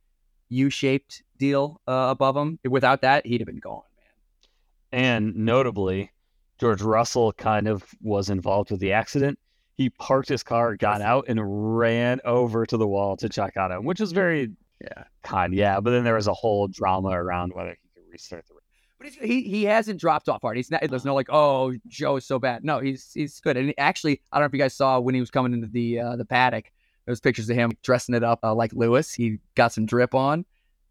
[0.49, 2.59] U-shaped deal uh, above him.
[2.69, 5.01] Without that, he'd have been gone, man.
[5.03, 6.11] And notably,
[6.59, 9.39] George Russell kind of was involved with the accident.
[9.75, 13.71] He parked his car, got out, and ran over to the wall to check on
[13.71, 14.51] him, which is very
[14.81, 15.05] Yeah.
[15.23, 15.53] kind.
[15.53, 18.52] Yeah, but then there was a whole drama around whether he could restart the.
[18.99, 20.55] But he's, he he hasn't dropped off hard.
[20.57, 20.81] He's not.
[20.89, 22.63] There's no like, oh, Zhou is so bad.
[22.63, 23.57] No, he's he's good.
[23.57, 25.99] And actually, I don't know if you guys saw when he was coming into the
[25.99, 26.71] uh, the paddock.
[27.05, 29.13] There's pictures of him dressing it up uh, like Lewis.
[29.13, 30.45] He got some drip on.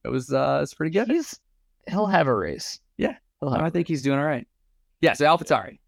[0.05, 1.09] It was uh, it's pretty good.
[1.09, 1.41] He's
[1.89, 2.81] he'll have a race.
[2.99, 3.17] Yeah.
[3.41, 4.47] he'll have I a think he's doing all right.
[5.01, 5.15] Yeah.
[5.15, 5.79] So AlphaTauri.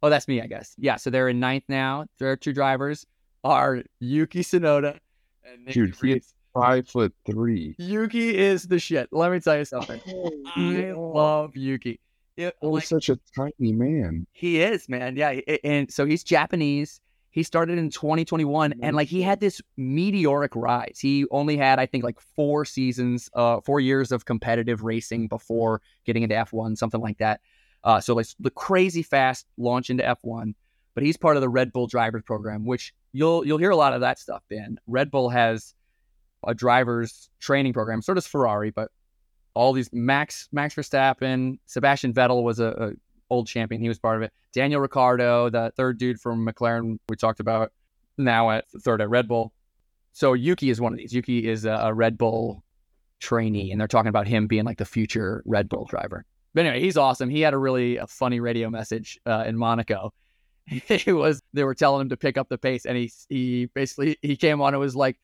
[0.00, 0.74] Oh, that's me, I guess.
[0.78, 0.94] Yeah.
[0.94, 2.06] So they're in ninth now.
[2.18, 3.04] Their two drivers
[3.42, 4.98] are Yuki Tsunoda
[5.44, 6.34] and Nick Dude, he- de Vries.
[6.54, 7.74] Five foot three.
[7.78, 9.08] Yuki is the shit.
[9.12, 10.00] Let me tell you something.
[10.56, 12.00] I love Yuki.
[12.36, 14.26] It, Oh, like, he's such a tiny man.
[14.32, 15.16] He is, man.
[15.16, 15.40] Yeah.
[15.64, 17.00] And so he's Japanese.
[17.30, 20.98] He started in 2021 and like he had this meteoric rise.
[21.00, 25.82] He only had, I think, like four seasons, uh, four years of competitive racing before
[26.04, 27.40] getting into F1, something like that.
[27.84, 30.54] Uh, so like the crazy fast launch into F1.
[30.94, 33.92] But he's part of the Red Bull drivers program, which you'll you'll hear a lot
[33.92, 34.78] of that stuff, Ben.
[34.88, 35.74] Red Bull has
[36.46, 38.90] a drivers training program, so does Ferrari, but
[39.54, 42.92] all these Max Max Verstappen, Sebastian Vettel was a, a
[43.30, 43.80] old champion.
[43.80, 44.32] He was part of it.
[44.52, 47.72] Daniel Ricciardo, the third dude from McLaren, we talked about,
[48.16, 49.52] now at third at Red Bull.
[50.12, 51.12] So Yuki is one of these.
[51.12, 52.62] Yuki is a, a Red Bull
[53.20, 56.24] trainee, and they're talking about him being like the future Red Bull driver.
[56.54, 57.28] But anyway, he's awesome.
[57.28, 60.12] He had a really a funny radio message uh, in Monaco.
[60.88, 64.18] It was they were telling him to pick up the pace, and he he basically
[64.20, 65.18] he came on and was like,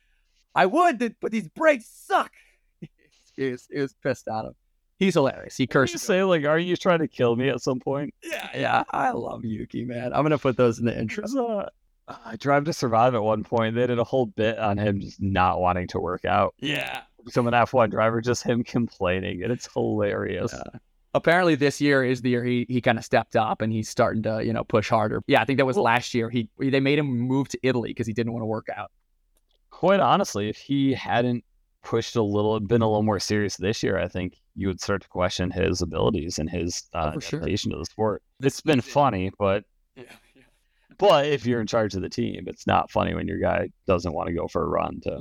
[0.55, 2.33] "I would, but these brakes suck."
[3.37, 4.53] he was he was pissed at him.
[4.99, 5.57] He's hilarious.
[5.57, 5.95] He curses.
[5.95, 6.07] cursed.
[6.07, 8.15] say like, are you trying to kill me at some point?
[8.23, 8.85] Yeah, yeah.
[8.91, 10.13] I love Yuki, man.
[10.15, 11.23] I'm gonna put those in the intro.
[11.23, 11.71] There's a-
[12.07, 13.75] uh, Drive to Survive at one point.
[13.75, 16.55] They did a whole bit on him just not wanting to work out.
[16.61, 17.01] Yeah.
[17.25, 20.53] Become an F1 driver, just him complaining, and it's hilarious.
[20.55, 20.79] Yeah.
[21.15, 24.23] Apparently, this year is the year he he kind of stepped up and he's starting
[24.25, 25.23] to you know push harder.
[25.27, 26.29] Yeah, I think that was Well- last year.
[26.29, 28.91] He they made him move to Italy because he didn't want to work out.
[29.85, 31.45] Quite honestly, if he hadn't
[31.83, 35.03] pushed a little, been a little more serious this year, I think you would start
[35.03, 37.41] to question his abilities and his uh, Oh, sure.
[37.41, 38.23] to the sport.
[38.41, 40.45] It's been funny, but Yeah, yeah.
[40.97, 44.15] But if you're in charge of the team, it's not funny when your guy doesn't
[44.15, 45.21] want to go for a run to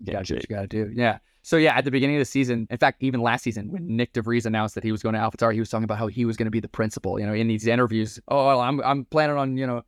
[0.00, 0.90] You get what you gotta do.
[0.92, 1.18] Yeah.
[1.42, 4.10] So yeah, at the beginning of the season, in fact, even last season, when Nyck
[4.12, 6.24] de Vries announced that he was going to AlphaTauri, he was talking about how he
[6.24, 7.20] was going to be the principal.
[7.20, 9.84] You know, in these interviews, oh, well, I'm I'm planning on you know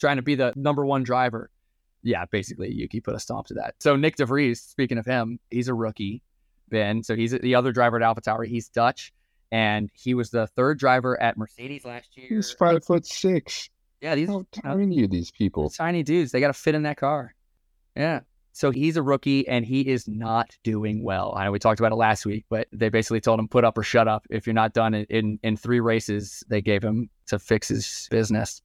[0.00, 1.48] trying to be the number one driver.
[2.06, 3.74] Yeah, basically, Yuki put a stomp to that.
[3.80, 6.22] So Nyck de Vries, speaking of him, he's a rookie,
[6.68, 7.02] Ben.
[7.02, 8.46] So he's the other driver at AlphaTauri.
[8.46, 9.12] He's Dutch,
[9.50, 12.28] and he was the third driver at Mercedes last year.
[12.28, 13.68] He's five foot six.
[14.00, 15.68] Yeah, these How tiny are these people?
[15.68, 16.30] tiny dudes.
[16.30, 17.34] They got to fit in that car.
[17.96, 18.20] Yeah.
[18.52, 21.34] So he's a rookie and he is not doing well.
[21.36, 23.76] I know we talked about it last week, but they basically told him put up
[23.76, 24.26] or shut up.
[24.30, 28.06] If you're not done in in, in three races, they gave him to fix his
[28.10, 28.62] business,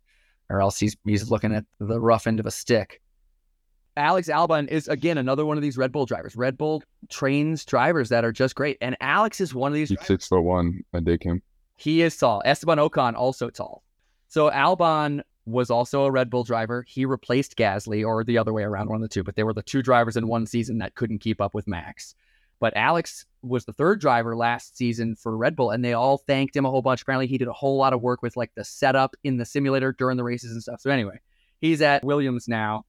[0.49, 3.01] or else he's he's looking at the rough end of a stick.
[4.01, 6.35] Alex Albon is again another one of these Red Bull drivers.
[6.35, 9.89] Red Bull trains drivers that are just great, and Alex is one of these.
[9.89, 10.81] He's six foot one.
[10.93, 11.43] I dig him.
[11.77, 12.41] He is tall.
[12.43, 13.83] Esteban Ocon also tall.
[14.27, 16.83] So Albon was also a Red Bull driver.
[16.87, 19.23] He replaced Gasly, or the other way around, one of the two.
[19.23, 22.15] But they were the two drivers in one season that couldn't keep up with Max.
[22.59, 26.55] But Alex was the third driver last season for Red Bull, and they all thanked
[26.55, 27.01] him a whole bunch.
[27.03, 29.93] Apparently, he did a whole lot of work with like the setup in the simulator
[29.93, 30.81] during the races and stuff.
[30.81, 31.19] So anyway,
[31.59, 32.85] he's at Williams now,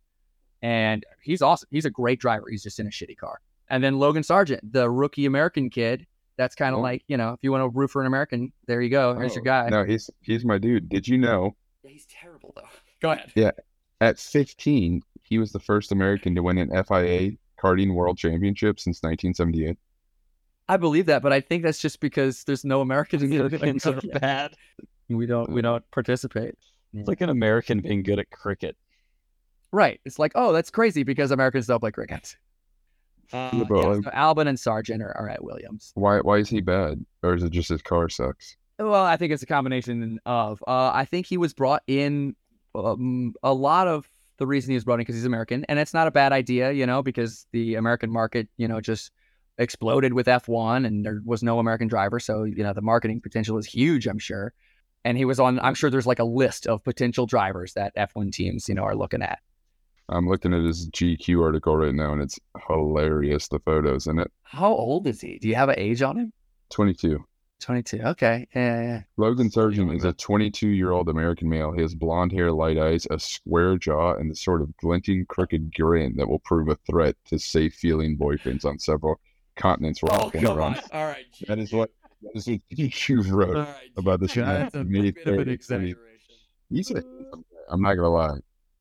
[0.63, 1.69] and he's awesome.
[1.71, 2.47] He's a great driver.
[2.51, 3.41] He's just in a shitty car.
[3.69, 6.83] And then Logan Sargeant, the rookie American kid, that's kind of Oh.
[6.83, 9.15] like, you know, if you want to root for an American, there you go.
[9.15, 9.69] There's your Oh, guy.
[9.69, 10.89] No, he's he's my dude.
[10.89, 12.69] Did you know Yeah, he's terrible though.
[13.01, 13.33] Go ahead.
[13.35, 13.51] Yeah,
[14.01, 19.03] at 15 he was the first American to win an FIA karting world championship since
[19.03, 19.79] 1978?
[20.69, 23.87] I believe that, but I think that's just because there's no Americans in the Americans
[23.87, 24.55] are bad.
[25.09, 25.63] We don't we uh.
[25.63, 26.55] don't participate.
[26.95, 28.77] It's like an American being good at cricket.
[29.73, 30.01] Right.
[30.05, 32.37] It's like, oh, that's crazy because Americans don't play cricket.
[33.33, 35.93] Uh, Yeah, but so Albon and Sargeant are, are at Williams.
[35.95, 37.05] Why why is he bad?
[37.23, 38.57] Or is it just his car sucks?
[38.79, 40.63] Well, I think it's a combination of.
[40.67, 42.37] Uh, I think he was brought in.
[42.75, 44.09] Um, a lot of
[44.39, 46.73] the reason he was brought in because he's American, and it's not a bad idea,
[46.73, 49.11] you know, because the American market, you know, just
[49.59, 53.57] exploded with F1, and there was no American driver, so you know the marketing potential
[53.59, 54.53] is huge, I'm sure.
[55.05, 55.59] And he was on.
[55.61, 58.95] I'm sure there's like a list of potential drivers that F1 teams, you know, are
[58.97, 59.41] looking at.
[60.09, 62.39] I'm looking at his GQ article right now and it's
[62.69, 64.31] hilarious the photos in it.
[64.43, 65.39] How old is he?
[65.39, 66.33] Do you have an age on him?
[66.71, 67.25] 22.
[67.61, 68.01] 22.
[68.01, 68.49] Okay.
[68.55, 69.03] Yeah, yeah.
[69.17, 71.71] Logan Sargeant is a 22 year old American male.
[71.73, 75.73] He has blonde hair, light eyes, a square jaw, and the sort of glinting, crooked
[75.75, 79.21] grin that will prove a threat to safe feeling boyfriends on several
[79.55, 80.79] continents Oh, F1 come runs.
[80.93, 81.25] All right.
[81.47, 81.91] That is what
[82.23, 83.91] that is what GQ wrote All right.
[83.97, 84.61] about this Yeah, man.
[84.63, 85.99] that's a bit of an 30, exaggeration.
[86.69, 87.59] He's a handsome guy.
[87.69, 88.39] I'm not gonna lie.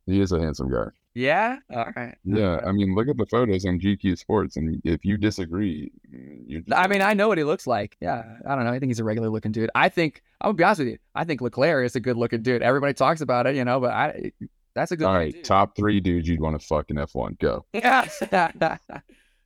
[0.08, 0.86] He is a handsome guy.
[1.14, 1.58] Yeah.
[1.74, 2.16] All right.
[2.24, 6.48] Yeah, I mean, look at the photos on GQ Sports, and if you disagree, mm,
[6.48, 7.98] just I mean, I know what he looks like.
[8.00, 8.72] Yeah, I don't know.
[8.72, 9.70] I think he's a regular looking dude.
[9.76, 10.98] I think I'm gonna be honest with you.
[11.14, 12.62] I think Leclerc is a good looking dude.
[12.62, 14.32] Everybody talks about it, you know, but I
[14.74, 15.06] that's a good.
[15.06, 15.44] All right, dude.
[15.44, 17.40] Top three dudes you'd want to fuck in F1.
[17.40, 17.66] Go.
[17.74, 18.08] Yeah.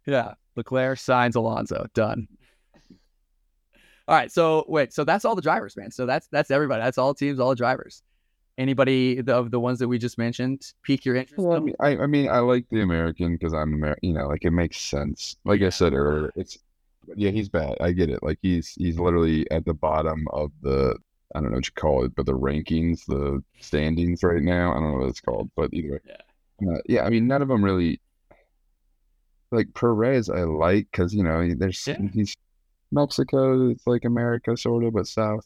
[0.05, 0.33] yeah.
[0.55, 1.87] Leclerc Sainz Alonso.
[1.95, 2.27] Done.
[4.07, 4.31] All right.
[4.31, 4.93] So wait.
[4.93, 5.89] So that's all the drivers, man.
[5.89, 6.83] So that's that's everybody.
[6.83, 8.03] That's all teams, all the drivers.
[8.57, 11.43] Anybody of the ones that we just mentioned pique your interest?
[11.45, 14.09] Well, I mean, I, I mean, I like the American because I'm American.
[14.09, 15.35] You know, like it makes sense.
[15.43, 16.57] Like I said earlier, it's
[17.15, 17.75] yeah, he's bad.
[17.81, 18.23] I get it.
[18.23, 20.95] Like he's he's literally at the bottom of the
[21.35, 24.71] I don't know what you call it, but the rankings, the standings right now.
[24.71, 25.99] I don't know what it's called, but either way,
[26.61, 26.71] Yeah.
[26.75, 27.03] uh, yeah.
[27.03, 27.99] I mean, none of them really
[29.51, 30.29] like Perez.
[30.29, 31.97] I like because you know there's Yeah.
[32.13, 32.37] he's
[32.91, 33.69] Mexico.
[33.71, 35.45] It's like America sort of, but south.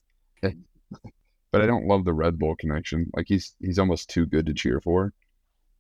[1.52, 3.10] But I don't love the Red Bull connection.
[3.16, 5.14] Like he's he's almost too good to cheer for.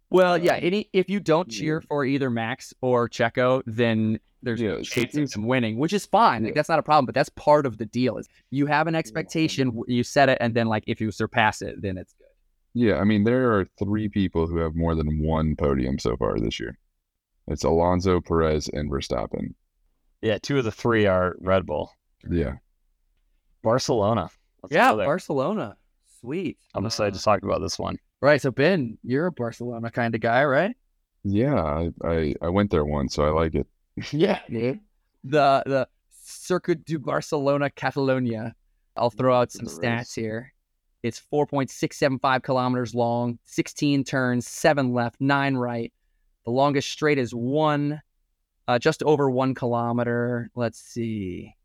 [0.10, 0.56] Well, yeah.
[0.56, 5.14] Any if you don't cheer for either Max or Checo, then there's Yeah, no chance
[5.14, 6.44] of he's- them winning, which is fine.
[6.44, 7.06] Like that's not a problem.
[7.06, 8.18] But that's part of the deal.
[8.18, 11.82] Is you have an expectation, you set it, and then like if you surpass it,
[11.82, 12.26] then it's good.
[12.74, 16.40] Yeah, I mean, there are three people who have more than one podium so far
[16.40, 16.78] this year.
[17.48, 19.54] It's Alonso, Perez, and Verstappen.
[20.22, 21.92] Yeah, two of the three are Red Bull.
[22.30, 22.54] Yeah.
[23.64, 24.30] Barcelona.
[24.64, 25.06] Let's yeah, go there.
[25.06, 25.78] Barcelona,
[26.20, 26.58] sweet.
[26.76, 27.98] I'm excited Uh, to talk about this one.
[28.22, 28.42] Right.
[28.42, 30.76] So Ben, you're a Barcelona kind of guy, right?
[31.24, 33.68] Yeah, I, I, I went there once, so I like it.
[34.12, 34.40] Yeah.
[35.24, 35.88] The the
[36.22, 38.56] Circuit du Barcelona Catalonia.
[38.96, 40.54] I'll throw out some stats here.
[41.04, 45.94] It's 4.675 kilometers long, 16 turns, seven left, nine right.
[46.46, 48.02] The longest straight is one,
[48.68, 50.50] uh, just over one kilometer.
[50.56, 51.56] Let's see.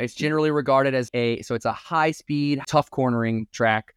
[0.00, 3.94] It's generally regarded as a so it's a high speed, tough cornering track.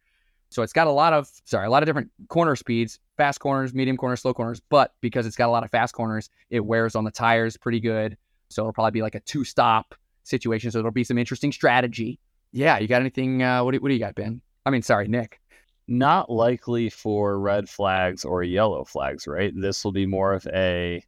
[0.50, 3.72] So it's got a lot of sorry, a lot of different corner speeds, fast corners,
[3.72, 4.60] medium corners, slow corners.
[4.68, 7.80] But because it's got a lot of fast corners, it wears on the tires pretty
[7.80, 8.16] good.
[8.50, 10.70] So it'll probably be like a two stop situation.
[10.70, 12.18] So it'll be some interesting strategy.
[12.52, 13.42] Yeah, you got anything?
[13.42, 14.42] Uh, what, do, what do you got, Ben?
[14.66, 15.40] I mean, sorry, Nick.
[15.88, 19.52] not likely for red flags or yellow flags, right?
[19.54, 21.04] This will be more of a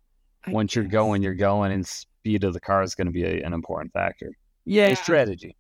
[0.49, 3.43] once you're going, you're going, and speed of the car is going to be a,
[3.43, 4.31] an important factor.
[4.65, 5.57] Yeah, A strategy.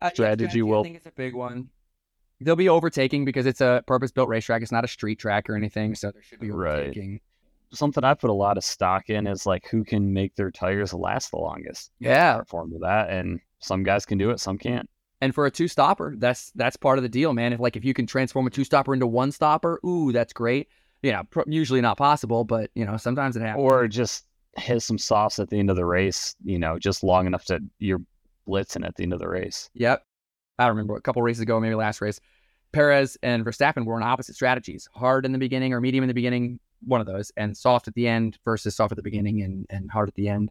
[0.00, 1.70] Uh, yeah, strategy I will- think it's a big one.
[2.40, 4.62] They'll be overtaking because it's a purpose-built racetrack.
[4.62, 6.80] It's not a street track or anything, so there should be Right.
[6.82, 7.20] overtaking.
[7.72, 10.94] Something I put a lot of stock in is like who can make their tires
[10.94, 11.90] last the longest.
[11.98, 14.88] Yeah, Start form with that, and some guys can do it, some can't.
[15.20, 17.52] and for a two-stopper, that's that's part of the deal, man.
[17.52, 20.68] If like if you can transform a two-stopper into one stopper, ooh, that's great.
[21.02, 23.62] You know, pr- usually not possible, but you know, sometimes it happens.
[23.64, 26.36] Or just hit some softs at the end of the race.
[26.44, 28.00] You know, just long enough to you're
[28.48, 29.70] blitzing at the end of the race.
[29.74, 30.02] Yep.
[30.58, 32.20] I remember a couple races ago, maybe last race,
[32.72, 34.88] Perez and Verstappen were on opposite strategies.
[34.94, 37.94] Hard in the beginning or medium in the beginning, one of those, and soft at
[37.94, 40.50] the end versus soft at the beginning and, and hard at the end.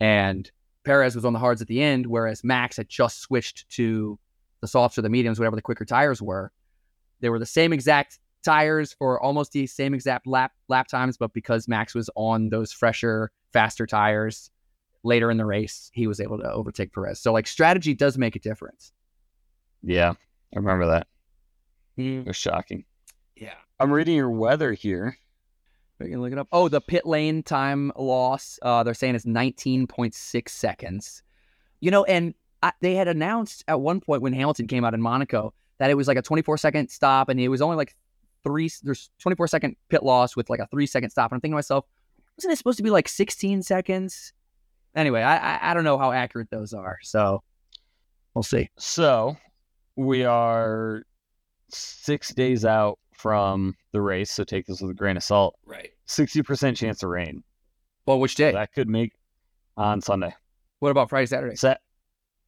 [0.00, 0.50] And
[0.84, 4.18] Perez was on the hards at the end, whereas Max had just switched to
[4.60, 6.52] the softs or the mediums, whatever the quicker tires were.
[7.20, 11.32] They were the same exact tires for almost the same exact lap lap times, but
[11.32, 14.50] because Max was on those fresher, faster tires
[15.06, 17.20] later in the race, he was able to overtake Perez.
[17.20, 18.92] So like strategy does make a difference.
[19.82, 20.10] Yeah,
[20.54, 21.06] I remember that.
[21.96, 22.84] It was shocking.
[23.36, 23.54] Yeah.
[23.78, 25.16] I'm reading your weather here.
[25.98, 26.48] We can look it up.
[26.52, 28.58] Oh, the pit lane time loss.
[28.60, 31.22] Uh, they're saying it's 19.6 seconds.
[31.80, 35.00] You know, and I, they had announced at one point when Hamilton came out in
[35.00, 37.94] Monaco that it was like a 24 second stop, and it was only like
[38.44, 38.70] three.
[38.82, 41.30] There's 24 second pit loss with like a three second stop.
[41.30, 41.86] And I'm thinking to myself,
[42.36, 44.32] wasn't it supposed to be like 16 seconds?
[44.96, 47.42] Anyway, I I, I don't know how accurate those are, so
[48.34, 48.68] we'll see.
[48.78, 49.36] So
[49.94, 51.02] we are
[51.68, 55.56] six days out from the race, so take this with a grain of salt.
[55.64, 55.90] Right.
[56.06, 57.44] Sixty percent chance of rain.
[58.06, 58.52] Well, which day?
[58.52, 59.12] That could make
[59.76, 60.34] on Sunday.
[60.78, 61.56] What about Friday, Saturday?
[61.56, 61.80] Sat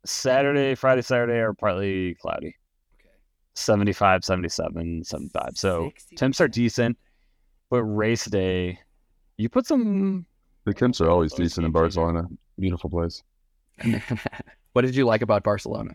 [0.05, 2.55] Saturday, Friday, Saturday are partly cloudy.
[3.01, 3.11] Okay.
[3.55, 5.51] 75, 77, 75.
[5.55, 6.97] So temps are decent,
[7.71, 8.79] but race day,
[9.37, 10.27] you put some.
[10.65, 11.81] The temps are always decent in yeah.
[11.81, 12.25] Barcelona.
[12.59, 13.23] Beautiful place.
[14.73, 15.95] what did you like about Barcelona?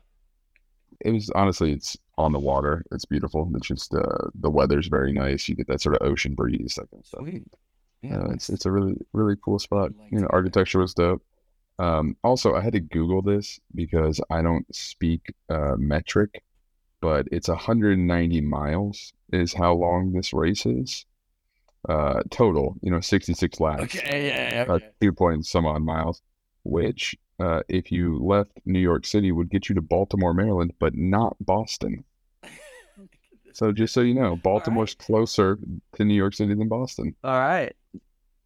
[1.02, 2.86] It was honestly, it's on the water.
[2.91, 3.52] It's beautiful.
[3.56, 5.47] It's just uh, the weather's very nice.
[5.47, 7.21] You get that sort of ocean breeze, that kind of stuff.
[7.21, 7.43] Sweet.
[8.12, 9.91] Uh, it's it's a really really cool spot.
[9.97, 11.21] Like You know, architecture was dope.
[11.80, 16.43] Um, also, I had to Google this because I don't speak uh, metric,
[17.02, 21.06] but it's 190 miles is how long this race is.
[21.89, 26.22] Uh, total, you know, 66 laps, Okay, yeah, uh, two point some odd miles,
[26.63, 30.96] which uh, if you left New York City would get you to Baltimore, Maryland, but
[30.96, 32.04] not Boston.
[33.56, 35.60] So just so you know, Baltimore's closer
[35.96, 37.15] to New York City than Boston.
[37.24, 37.72] All right.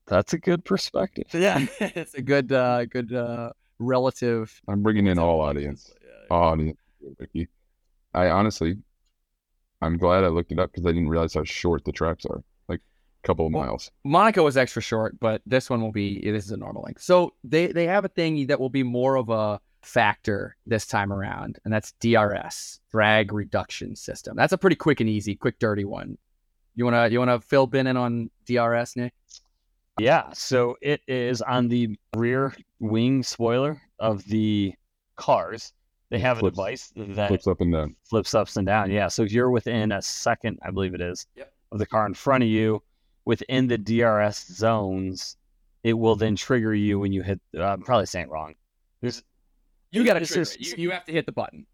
[0.05, 1.27] That's a good perspective.
[1.33, 5.93] Yeah, it's a good, uh, good uh, relative I'm bringing in all audience.
[6.29, 6.77] audience,
[7.19, 7.47] Ricky.
[8.13, 8.77] I honestly,
[9.81, 12.43] I'm glad I looked it up because I didn't realize how short the tracks are.
[13.17, 13.91] Like a couple of Well, miles.
[14.03, 16.21] Monaco was extra short, but this one will be.
[16.21, 17.01] This is a normal length.
[17.01, 21.11] So they they have a thing that will be more of a factor this time
[21.13, 24.35] around, and that's DRS drag reduction system.
[24.35, 26.17] That's a pretty quick and easy, quick dirty one.
[26.75, 29.13] You wanna you wanna fill Ben in on DRS, Nick?
[29.99, 34.73] Yeah, so it is on the rear wing spoiler of the
[35.15, 35.73] cars.
[36.11, 37.95] They have a device that Flips up and down.
[38.03, 38.91] flips ups and down.
[38.91, 41.51] Yeah, so if you're within a second, I believe it is, Yep.
[41.73, 42.81] of the car in front of you,
[43.27, 45.37] within the DRS zones,
[45.83, 47.39] it will then trigger you when you hit.
[47.55, 48.55] Uh, I'm probably saying it wrong.
[49.01, 49.21] There's
[49.91, 50.49] You gotta trigger.
[50.57, 51.65] You, you have to hit the button.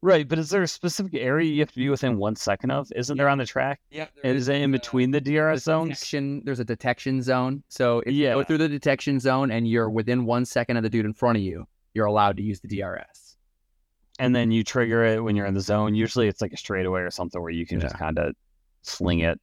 [0.00, 2.90] right, but is there a specific area you have to be within one second of?
[2.96, 3.80] Isn't there on the track?
[3.90, 4.06] Yeah.
[4.24, 5.90] And is it in between the DRS zones?
[5.90, 7.62] Detection, there's a detection zone.
[7.68, 8.34] So if you Yeah.
[8.34, 11.36] go through the detection zone and you're within one second of the dude in front
[11.36, 13.36] of you, you're allowed to use the DRS.
[14.18, 15.94] and then you trigger it when you're in the zone.
[15.94, 18.34] Usually it's like a straightaway or something where you can just kind of
[18.82, 19.40] sling it.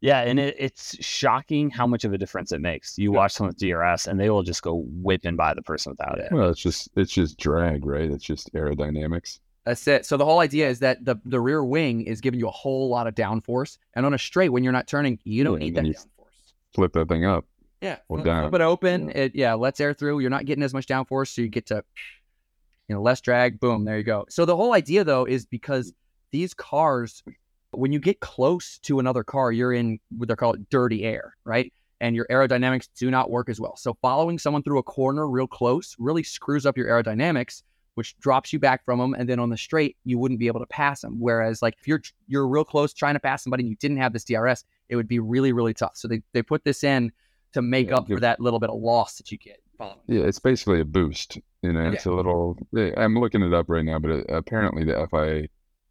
[0.00, 0.48] Yeah, and mm-hmm.
[0.48, 2.96] it, it's shocking how much of a difference it makes.
[2.96, 6.18] You watch someone with DRS and they will just go whipping by the person without
[6.18, 6.32] it.
[6.32, 8.10] Well, it's just it's just drag, right?
[8.10, 9.40] It's just aerodynamics.
[9.66, 10.06] That's it.
[10.06, 12.88] So the whole idea is that the the rear wing is giving you a whole
[12.88, 15.74] lot of downforce, and on a straight when you're not turning, you don't Yeah, need
[15.76, 16.52] that downforce.
[16.74, 17.44] Flip that thing up.
[17.82, 18.50] Yeah, or flip- down.
[18.50, 19.10] flip it open.
[19.10, 20.20] It yeah, lets air through.
[20.20, 21.84] You're not getting as much downforce, so you get to
[22.88, 23.60] you know less drag.
[23.60, 24.24] Boom, there you go.
[24.30, 25.92] So the whole idea though is because
[26.30, 27.22] these cars,
[27.72, 31.72] when you get close to another car, you're in what they're called dirty air, right?
[32.00, 33.76] And your aerodynamics do not work as well.
[33.76, 37.62] So following someone through a corner real close really screws up your aerodynamics,
[37.94, 39.14] which drops you back from them.
[39.14, 41.16] And then on the straight, you wouldn't be able to pass them.
[41.20, 44.12] Whereas like if you're you're real close trying to pass somebody and you didn't have
[44.12, 45.92] this DRS, it would be really really tough.
[45.96, 47.12] So they they put this in
[47.52, 49.60] to make Yeah, up for that little bit of loss that you get.
[49.76, 49.98] Following.
[50.06, 51.38] Yeah, it's basically a boost.
[51.62, 52.56] You know, it's a little.
[52.96, 55.48] I'm looking it up right now, but uh apparently the FIA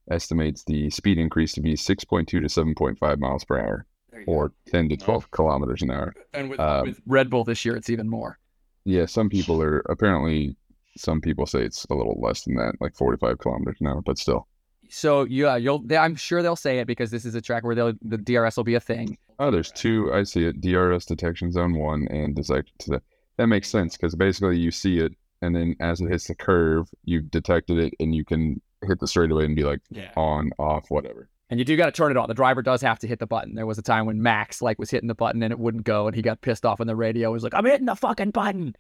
[0.10, 4.20] estimates the speed increase to be 6.2 to 7.5 miles per hour, go.
[4.28, 6.14] or 10 to 12 kilometers an hour.
[6.34, 8.40] and with, um, with Red Bull this year, it's even more.
[8.86, 10.56] Yeah, some people are apparently.
[10.98, 14.18] Some people say it's a little less than that, like 45 kilometers an hour, but
[14.18, 14.48] still.
[14.90, 15.80] So yeah, you'll.
[15.80, 18.58] They, I'm sure they'll say it because this is a track where they'll, the DRS
[18.58, 19.18] will be a thing.
[19.38, 20.12] Oh, there's two.
[20.14, 20.60] I see it.
[20.60, 22.90] DRS detection zone one and detect.
[23.38, 26.90] That makes sense because basically you see it, and then as it hits the curve,
[27.06, 30.12] you've detected it, and you can hit the straightaway and be like Yeah.
[30.16, 31.30] on, off, whatever.
[31.50, 32.28] And you do got to turn it on.
[32.28, 33.56] The driver does have to hit the button.
[33.56, 36.06] There was a time when Max like was hitting the button and it wouldn't go,
[36.08, 37.30] and he got pissed off on the radio.
[37.30, 38.76] He was like, "I'm hitting the fucking button."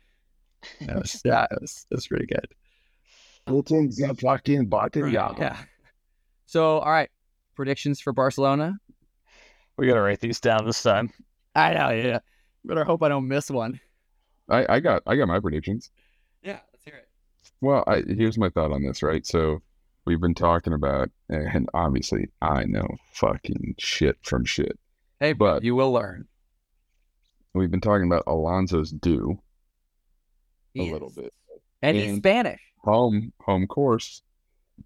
[0.82, 2.46] That was, yeah, it was, it was pretty good.
[5.14, 5.30] Yeah.
[5.40, 5.58] Yeah.
[6.46, 7.10] So, all right,
[7.56, 8.78] predictions for Barcelona.
[9.78, 11.12] We gotta write these down this time.
[11.56, 12.20] I know, yeah.
[12.66, 13.80] Better hope I don't miss one.
[14.50, 15.90] I, I got I got my predictions.
[16.44, 17.08] Yeah, let's hear it.
[17.62, 19.26] Well, I, here's my thought on this, right?
[19.26, 19.62] So
[20.06, 24.78] we've been talking about, and obviously I know fucking shit from shit.
[25.20, 26.28] Hey, But- but you will learn
[27.54, 29.42] We've been talking about Alonso's due
[30.78, 31.34] a He little bit.
[31.82, 32.62] and he's Spanish.
[32.84, 34.22] home home course,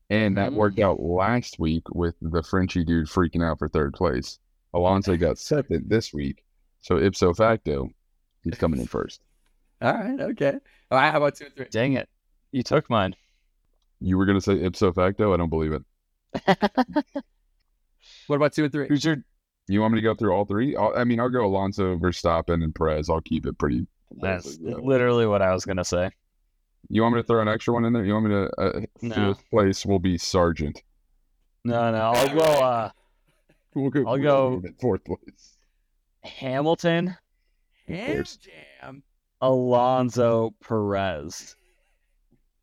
[0.09, 0.55] and that Mhm.
[0.55, 4.39] worked out last week with the Frenchy dude freaking out for third place.
[4.73, 6.43] Alonso got second this week,
[6.81, 7.89] so ipso facto,
[8.43, 9.21] he's coming in first.
[9.81, 10.57] All right, okay.
[10.89, 11.67] All right, how about two and three?
[11.69, 12.09] Dang it.
[12.53, 13.13] You took mine.
[14.03, 15.33] You were gonna say ipso facto?
[15.33, 15.83] I don't believe it.
[18.27, 18.87] What about two and three?
[18.87, 19.17] Who's your
[19.67, 20.75] You want me to go through all three?
[20.75, 23.09] I'll, I mean, I'll go Alonso, Verstappen, and Perez.
[23.09, 23.87] I'll keep it pretty.
[24.21, 24.75] That's yeah.
[24.75, 26.09] literally what I was gonna say.
[26.89, 28.03] You want me to throw an extra one in there?
[28.03, 28.61] You want me to?
[28.61, 29.33] Uh, No.
[29.33, 30.77] Fifth place will be Sargeant.
[31.63, 31.97] No, no.
[31.97, 32.89] I'll go uh
[33.75, 34.05] We'll go.
[34.07, 35.57] I'll go- fourth place.
[36.23, 37.15] Hamilton,
[37.87, 38.23] Ham
[38.81, 39.03] jam.
[39.41, 41.55] Alonso, Perez.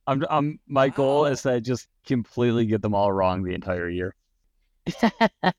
[0.06, 4.14] I'm I'm my goal is to just completely get them all wrong the entire year.
[5.02, 5.50] Yeah.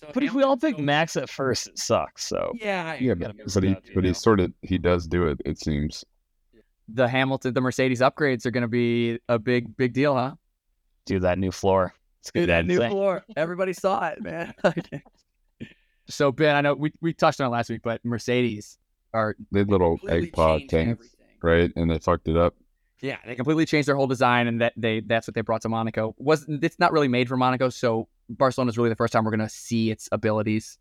[0.00, 2.26] So But if we all Hamilton pick goes- Max at first, it sucks.
[2.26, 5.06] So yeah, I- Yeah, but, but he up, you but he sort of he does
[5.06, 5.40] do it.
[5.44, 6.04] It seems.
[6.88, 10.34] the Hamilton, the Mercedes upgrades are going to be a big, big deal, huh?
[11.06, 11.92] do that new floor.
[12.20, 12.90] It's gonna that new insane.
[12.90, 13.24] floor.
[13.36, 14.54] Everybody saw it, man.
[16.08, 18.78] so Ben, I know we, we touched on it last week, but Mercedes
[19.12, 21.36] are They little egg pod changed tanks, everything.
[21.42, 21.72] right?
[21.76, 22.54] And they fucked it up.
[23.02, 25.68] Yeah, they completely changed their whole design, and that they that's what they brought to
[25.68, 26.14] Monaco.
[26.18, 29.32] Was it's not really made for Monaco, so Barcelona is really the first time we're
[29.32, 30.78] gonna see its abilities.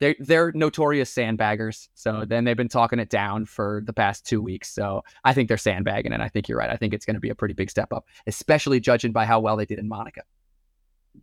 [0.00, 4.42] They're they're notorious sandbaggers, so then they've been talking it down for the past two
[4.42, 4.68] weeks.
[4.74, 6.68] So I think they're sandbagging, and I think you're right.
[6.68, 9.40] I think it's going to be a pretty big step up, especially judging by how
[9.40, 10.20] well they did in Monaco.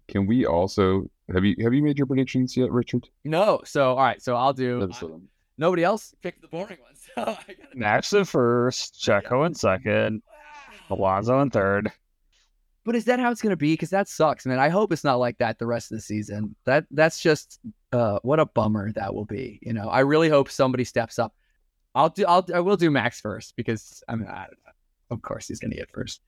[0.08, 3.08] Can we also have you have you made your predictions yet, Richard?
[3.26, 4.80] No, so all right, so I'll do.
[4.80, 5.28] That's what I'm- um,
[5.58, 7.76] nobody else picked the boring ones, so I gotta.
[7.76, 10.22] Max in first, Checo in second,
[10.92, 11.92] Alonso in third.
[12.84, 13.74] But is that how it's gonna be?
[13.74, 14.58] Because that sucks, man.
[14.60, 16.56] I hope it's not like that the rest of the season.
[16.66, 17.60] That that's just
[17.92, 19.60] uh, what a bummer that will be.
[19.62, 21.36] You know, I really hope somebody steps up.
[21.94, 22.26] I'll do.
[22.26, 22.46] I'll.
[22.54, 24.72] I will do Max first because I mean, I don't know.
[25.12, 26.22] Of course, he's gonna get first.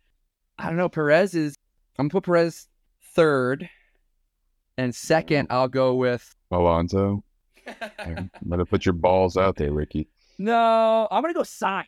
[0.59, 0.89] I don't know.
[0.89, 1.55] Perez is.
[1.97, 2.67] I'm gonna put Perez
[3.15, 3.67] third,
[4.77, 6.35] and second, I'll go with.
[6.51, 7.23] Alonso.
[7.97, 10.07] I'm gonna put your balls out there, Ricky.
[10.37, 11.85] no, I'm gonna go Sainz.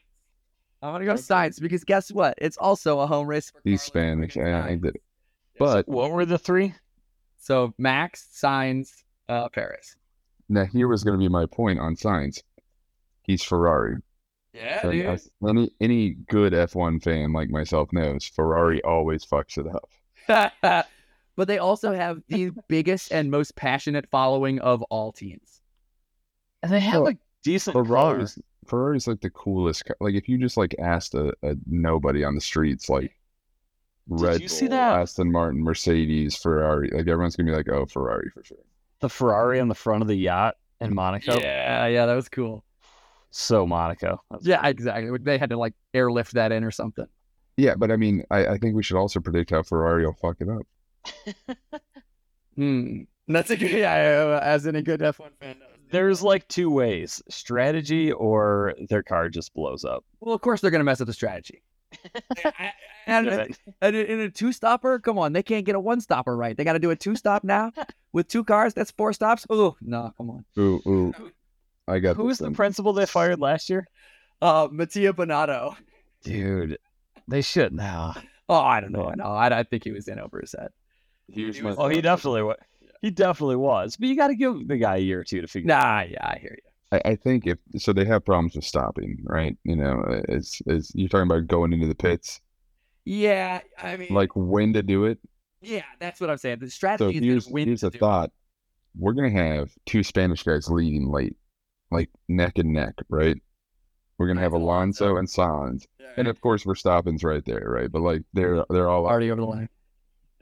[0.82, 1.21] I'm gonna go Okay.
[1.21, 2.36] Sainz because guess what?
[2.39, 3.49] It's also a home race.
[3.49, 4.36] For He's Spanish.
[4.36, 4.82] freaking Yeah, I Sainz.
[4.84, 5.03] did it.
[5.57, 6.73] But What were the three?
[7.38, 9.95] So Max, Sainz, uh, Perez.
[10.49, 12.41] now here was gonna be my point on Sainz.
[13.23, 13.97] He's Ferrari.
[14.53, 19.67] Yeah, And as any any good F1 fan like myself knows, Ferrari always fucks it
[19.67, 19.89] up.
[21.36, 25.61] but they also have the biggest and most passionate following of all teams.
[26.63, 27.85] And they have Oh, a decent car.
[27.85, 29.85] Ferrari's Ferrari's like the coolest.
[29.85, 29.95] car.
[30.01, 33.15] Like if you just like asked a, a nobody on the streets, like
[34.07, 34.99] Red you see Bull, that?
[34.99, 38.57] Aston Martin, Mercedes, Ferrari, like everyone's gonna be like, oh, Ferrari for sure.
[38.99, 41.39] The Ferrari on the front of the yacht in Monaco.
[41.39, 42.63] Yeah, yeah, that was cool.
[43.31, 44.21] So Monaco.
[44.31, 45.17] That's- Yeah, exactly.
[45.19, 47.05] They had to like airlift that in or something.
[47.57, 50.37] Yeah, but I mean, I, I think we should also predict how Ferrari will fuck
[50.41, 51.81] it up.
[52.55, 53.01] Hmm.
[53.27, 55.64] That's a good, yeah, as any good F1 fan knows.
[55.91, 60.03] There's like two ways strategy or their car just blows up.
[60.19, 61.61] Well, of course they're going to mess up the strategy.
[63.07, 66.36] and and- and in a two stopper, come on, they can't get a one stopper
[66.36, 66.55] right.
[66.57, 67.71] They got to do a two stop now
[68.13, 68.73] with two cars.
[68.73, 69.45] That's four stops.
[69.49, 70.45] Oh no, come on.
[70.57, 71.13] Ooh, ooh.
[71.88, 73.88] I got Who was the principal they fired last year?
[74.41, 75.75] Uh, Mattia Binotto.
[76.23, 76.77] Dude,
[77.27, 78.15] they should now.
[78.49, 79.11] Oh, I don't know.
[79.15, 80.69] No, I, I think he was in over his head.
[81.27, 82.57] Here's He my was- Oh, he definitely was.
[83.01, 83.95] He definitely was.
[83.97, 85.67] But you got to give the guy a year or two to figure.
[85.67, 86.71] Nah, yeah, I hear you.
[86.91, 89.57] I, I think if so, they have problems with stopping, right?
[89.63, 92.41] You know, it's it's you're talking about going into the pits,
[93.05, 95.19] Yeah, I mean, like when to do it.
[95.61, 96.59] Yeah, that's what I'm saying.
[96.59, 97.99] The So strategy here's is win here's to a do.
[97.99, 98.31] thought:
[98.97, 101.37] we're gonna have two Spanish guys leading late,
[101.91, 103.37] like neck and neck, right?
[104.17, 105.13] We're gonna have Sainz and Alonso.
[105.13, 105.87] Alonso and Sainz,
[106.17, 107.91] and of course Verstappen's right there, right?
[107.91, 109.69] But like they're they're all already over the line.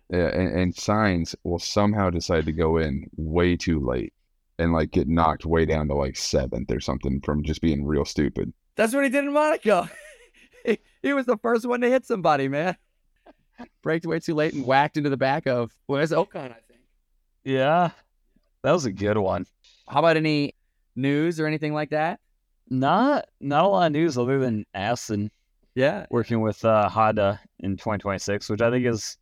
[0.09, 4.13] Yeah, and, and Sainz will somehow decide to go in way too late
[4.59, 8.05] and like get knocked way down to like seventh or something from just being real
[8.05, 8.53] stupid.
[8.75, 9.87] That's what he did in Monaco.
[10.65, 12.75] he, he was the first one to hit somebody, man.
[13.81, 16.81] Braked way too late and whacked into the back of where's Ocon, I think.
[17.43, 17.91] Yeah,
[18.63, 19.45] that was a good one.
[19.87, 20.53] How about any
[20.95, 22.19] news or anything like that?
[22.69, 25.29] Not not a lot of news other than Aston
[25.75, 26.05] Yeah.
[26.09, 29.17] working with uh, Honda in 2026, which I think is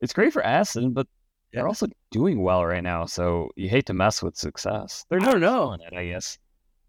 [0.00, 1.06] it's great for Aston, but
[1.52, 1.60] Yeah.
[1.60, 3.06] they're also doing well right now.
[3.06, 5.04] So you hate to mess with success.
[5.08, 5.72] They're not know.
[5.74, 6.38] it, I guess.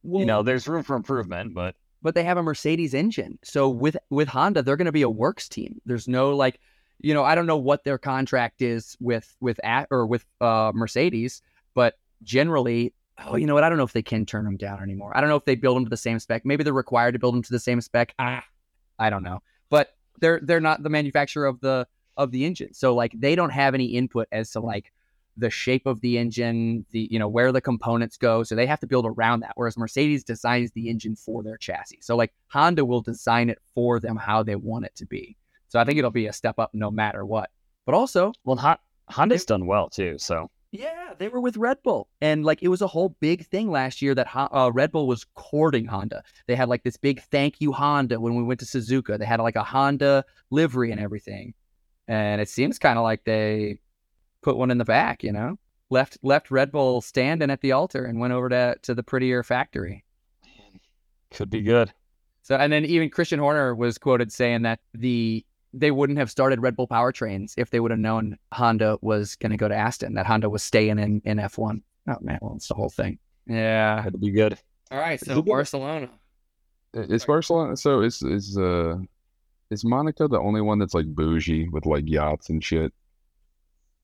[0.03, 3.38] Well, you know, there's room for improvement, but but they have a Mercedes engine.
[3.43, 5.80] So with with Honda, they're going to be a works team.
[5.86, 6.59] There's no like,
[6.99, 10.72] you know, I don't know what their contract is with with at or with uh
[10.74, 11.41] Mercedes,
[11.76, 12.93] but generally,
[13.24, 13.64] oh, you know what?
[13.64, 15.16] I don't know if they can turn them down anymore.
[15.16, 16.45] I don't know if they build them to the same spec.
[16.45, 18.16] Maybe they're required to build them to the same spec.
[18.18, 18.43] Ah,
[18.97, 19.41] I don't know.
[19.70, 19.89] But
[20.20, 21.88] they're they're not the manufacturer of the
[22.18, 22.74] of the engine.
[22.74, 24.91] So like they don't have any input as to like
[25.38, 28.43] the shape of the engine, the you know where the components go.
[28.43, 29.53] So they have to build around that.
[29.55, 31.99] Whereas Mercedes designs the engine for their chassis.
[32.01, 35.38] So like Honda will design it for them how they want it to be.
[35.70, 37.49] So I think it'll be a step up no matter what.
[37.86, 38.78] But also, well, Hon-
[39.09, 40.18] Honda's done well too.
[40.18, 43.70] So yeah, they were with Red Bull, and like it was a whole big thing
[43.70, 46.24] last year that uh, Red Bull was courting Honda.
[46.47, 49.20] They had like this big thank you Honda when we went to Suzuka.
[49.20, 51.53] They had like a Honda livery and everything,
[52.12, 53.80] and it seems kind of like they
[54.41, 55.57] put one in the back, you know,
[55.89, 59.43] left left Red Bull standing at the altar and went over to to the prettier
[59.43, 60.03] factory.
[61.32, 61.93] could be good.
[62.43, 66.62] So and then even Christian Horner was quoted saying that the they wouldn't have started
[66.62, 70.16] Red Bull powertrains if they would have known Honda was going to go to Aston.
[70.16, 71.82] That Honda was staying in in F1.
[72.09, 73.20] Oh man, well, it's the whole thing.
[73.47, 74.05] Yeah.
[74.05, 74.57] it'll be good.
[74.91, 75.20] All right.
[75.20, 76.09] so Is it- Barcelona.
[76.93, 78.97] Is Barcelona so it's it's uh
[79.72, 82.94] is Monaco the only one that's like bougie with like yachts and shit?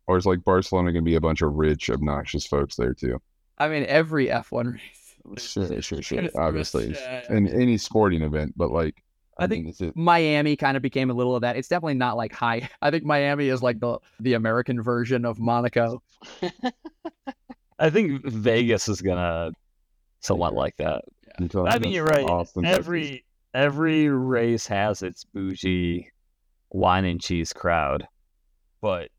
[0.08, 3.22] Or is like Barcelona gonna be a bunch of rich, obnoxious folks there too?
[3.58, 5.04] I mean, every F1 race.
[5.38, 6.30] Sure, sure, sure.
[6.38, 9.04] Obviously, rich, it's yeah, in any sporting event, but like
[9.38, 11.58] I I, think- think it, Miami kind of became a little of that.
[11.58, 12.70] It's definitely not like high.
[12.82, 16.02] I think Miami is like the the American version of Monaco.
[17.80, 19.52] I think Vegas is gonna
[20.22, 21.04] somewhat like that.
[21.40, 22.24] until I mean, you're right.
[22.24, 22.80] Austin, Texas.
[22.80, 23.26] Every
[23.58, 26.10] every race has its bougie
[26.72, 28.08] wine and cheese crowd,
[28.82, 29.10] but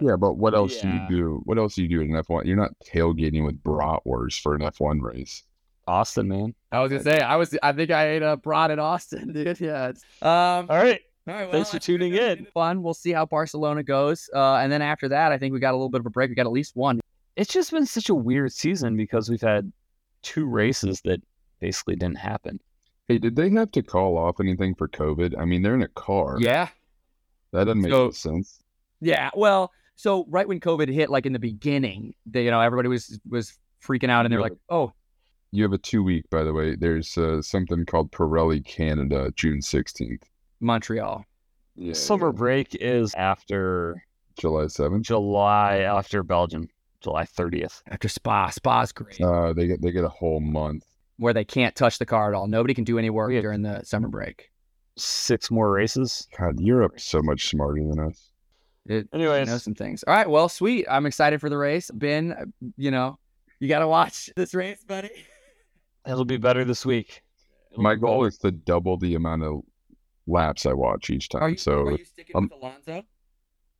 [0.00, 1.06] Yeah, but what else Yeah.
[1.08, 1.40] do you do?
[1.44, 2.44] What else do you do in an F1?
[2.46, 5.42] You're not tailgating with bratwurst for an F1 race.
[5.88, 6.54] Austin, man.
[6.70, 7.56] I was gonna say I was.
[7.62, 9.58] I think I ate a broad in Austin, dude.
[9.60, 9.88] Yeah.
[10.22, 10.66] Um.
[10.70, 11.00] All right.
[11.26, 12.46] All right, Thanks for tuning in.
[12.54, 12.82] Fun.
[12.82, 15.76] We'll see how Barcelona goes, uh, and then after that, I think we got a
[15.76, 16.28] little bit of a break.
[16.30, 17.00] We got at least one.
[17.36, 19.70] It's just been such a weird season because we've had
[20.22, 21.20] two races that
[21.60, 22.60] basically didn't happen.
[23.08, 25.34] Hey, did they have to call off anything for COVID?
[25.38, 26.36] I mean, they're in a car.
[26.40, 26.68] Yeah.
[27.52, 28.60] That doesn't make So- sense.
[29.00, 29.30] Yeah.
[29.34, 33.18] Well, so right when COVID hit, like in the beginning, they, you know, everybody was
[33.28, 34.92] was freaking out, and they're like, "Oh,
[35.52, 36.74] You have a two week, by the way.
[36.76, 40.22] There's uh, something called Pirelli Canada, June 16th.
[40.60, 41.24] Montreal."
[41.76, 44.02] Yeah, Summer break is after
[44.36, 45.02] July 7th.
[45.02, 46.68] July, after Belgium,
[47.00, 47.82] July 30th.
[47.86, 50.84] After Spa, Spa's great, Uh, they get they get a whole month.
[51.18, 52.46] Where they can't touch the car at all.
[52.46, 53.40] Nobody can do any work Yeah.
[53.42, 54.50] during the summer break.
[54.96, 56.26] Six more races.
[56.38, 58.30] God, Europe's so much smarter than us.
[58.86, 59.46] It, Anyways.
[59.46, 60.02] you know some things.
[60.06, 60.86] All right, well, sweet.
[60.90, 61.90] I'm excited for the race.
[61.92, 62.44] Ben, uh,
[62.76, 63.18] you know,
[63.60, 65.10] you got to watch this race, buddy.
[66.06, 67.22] It'll be better this week.
[67.70, 68.28] It'll My be goal better.
[68.28, 69.60] is to double the amount of
[70.26, 71.42] laps I watch each time.
[71.42, 73.02] Are you, so are you sticking um, with Alonso?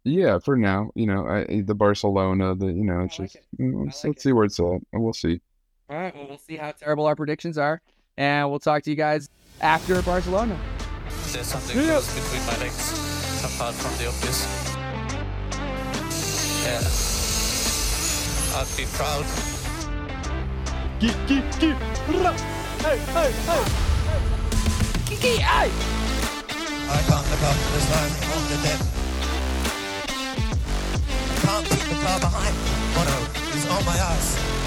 [0.04, 3.36] yeah, for now, you know, I, the Barcelona, the you know, it's I like just
[3.36, 3.46] it.
[3.58, 5.40] you know, I let's, like let's see where it's at, we'll see.
[5.90, 7.80] All right, well, we'll see how terrible our predictions are,
[8.18, 9.30] and we'll talk to you guys
[9.62, 10.54] after Barcelona.
[11.32, 12.92] There's something close between my legs,
[13.42, 14.44] apart from the obvious.
[16.62, 16.84] Yeah.
[18.60, 19.24] I'd be proud.
[21.00, 21.76] Geek, geek, geek.
[22.84, 23.64] Hey, hey, hey.
[25.08, 25.70] Geek, geek, hey.
[26.90, 28.80] I can't look up to the stars on the deck.
[31.40, 32.54] Can't keep the car behind.
[32.94, 33.16] Mono
[33.56, 34.57] is on my ass.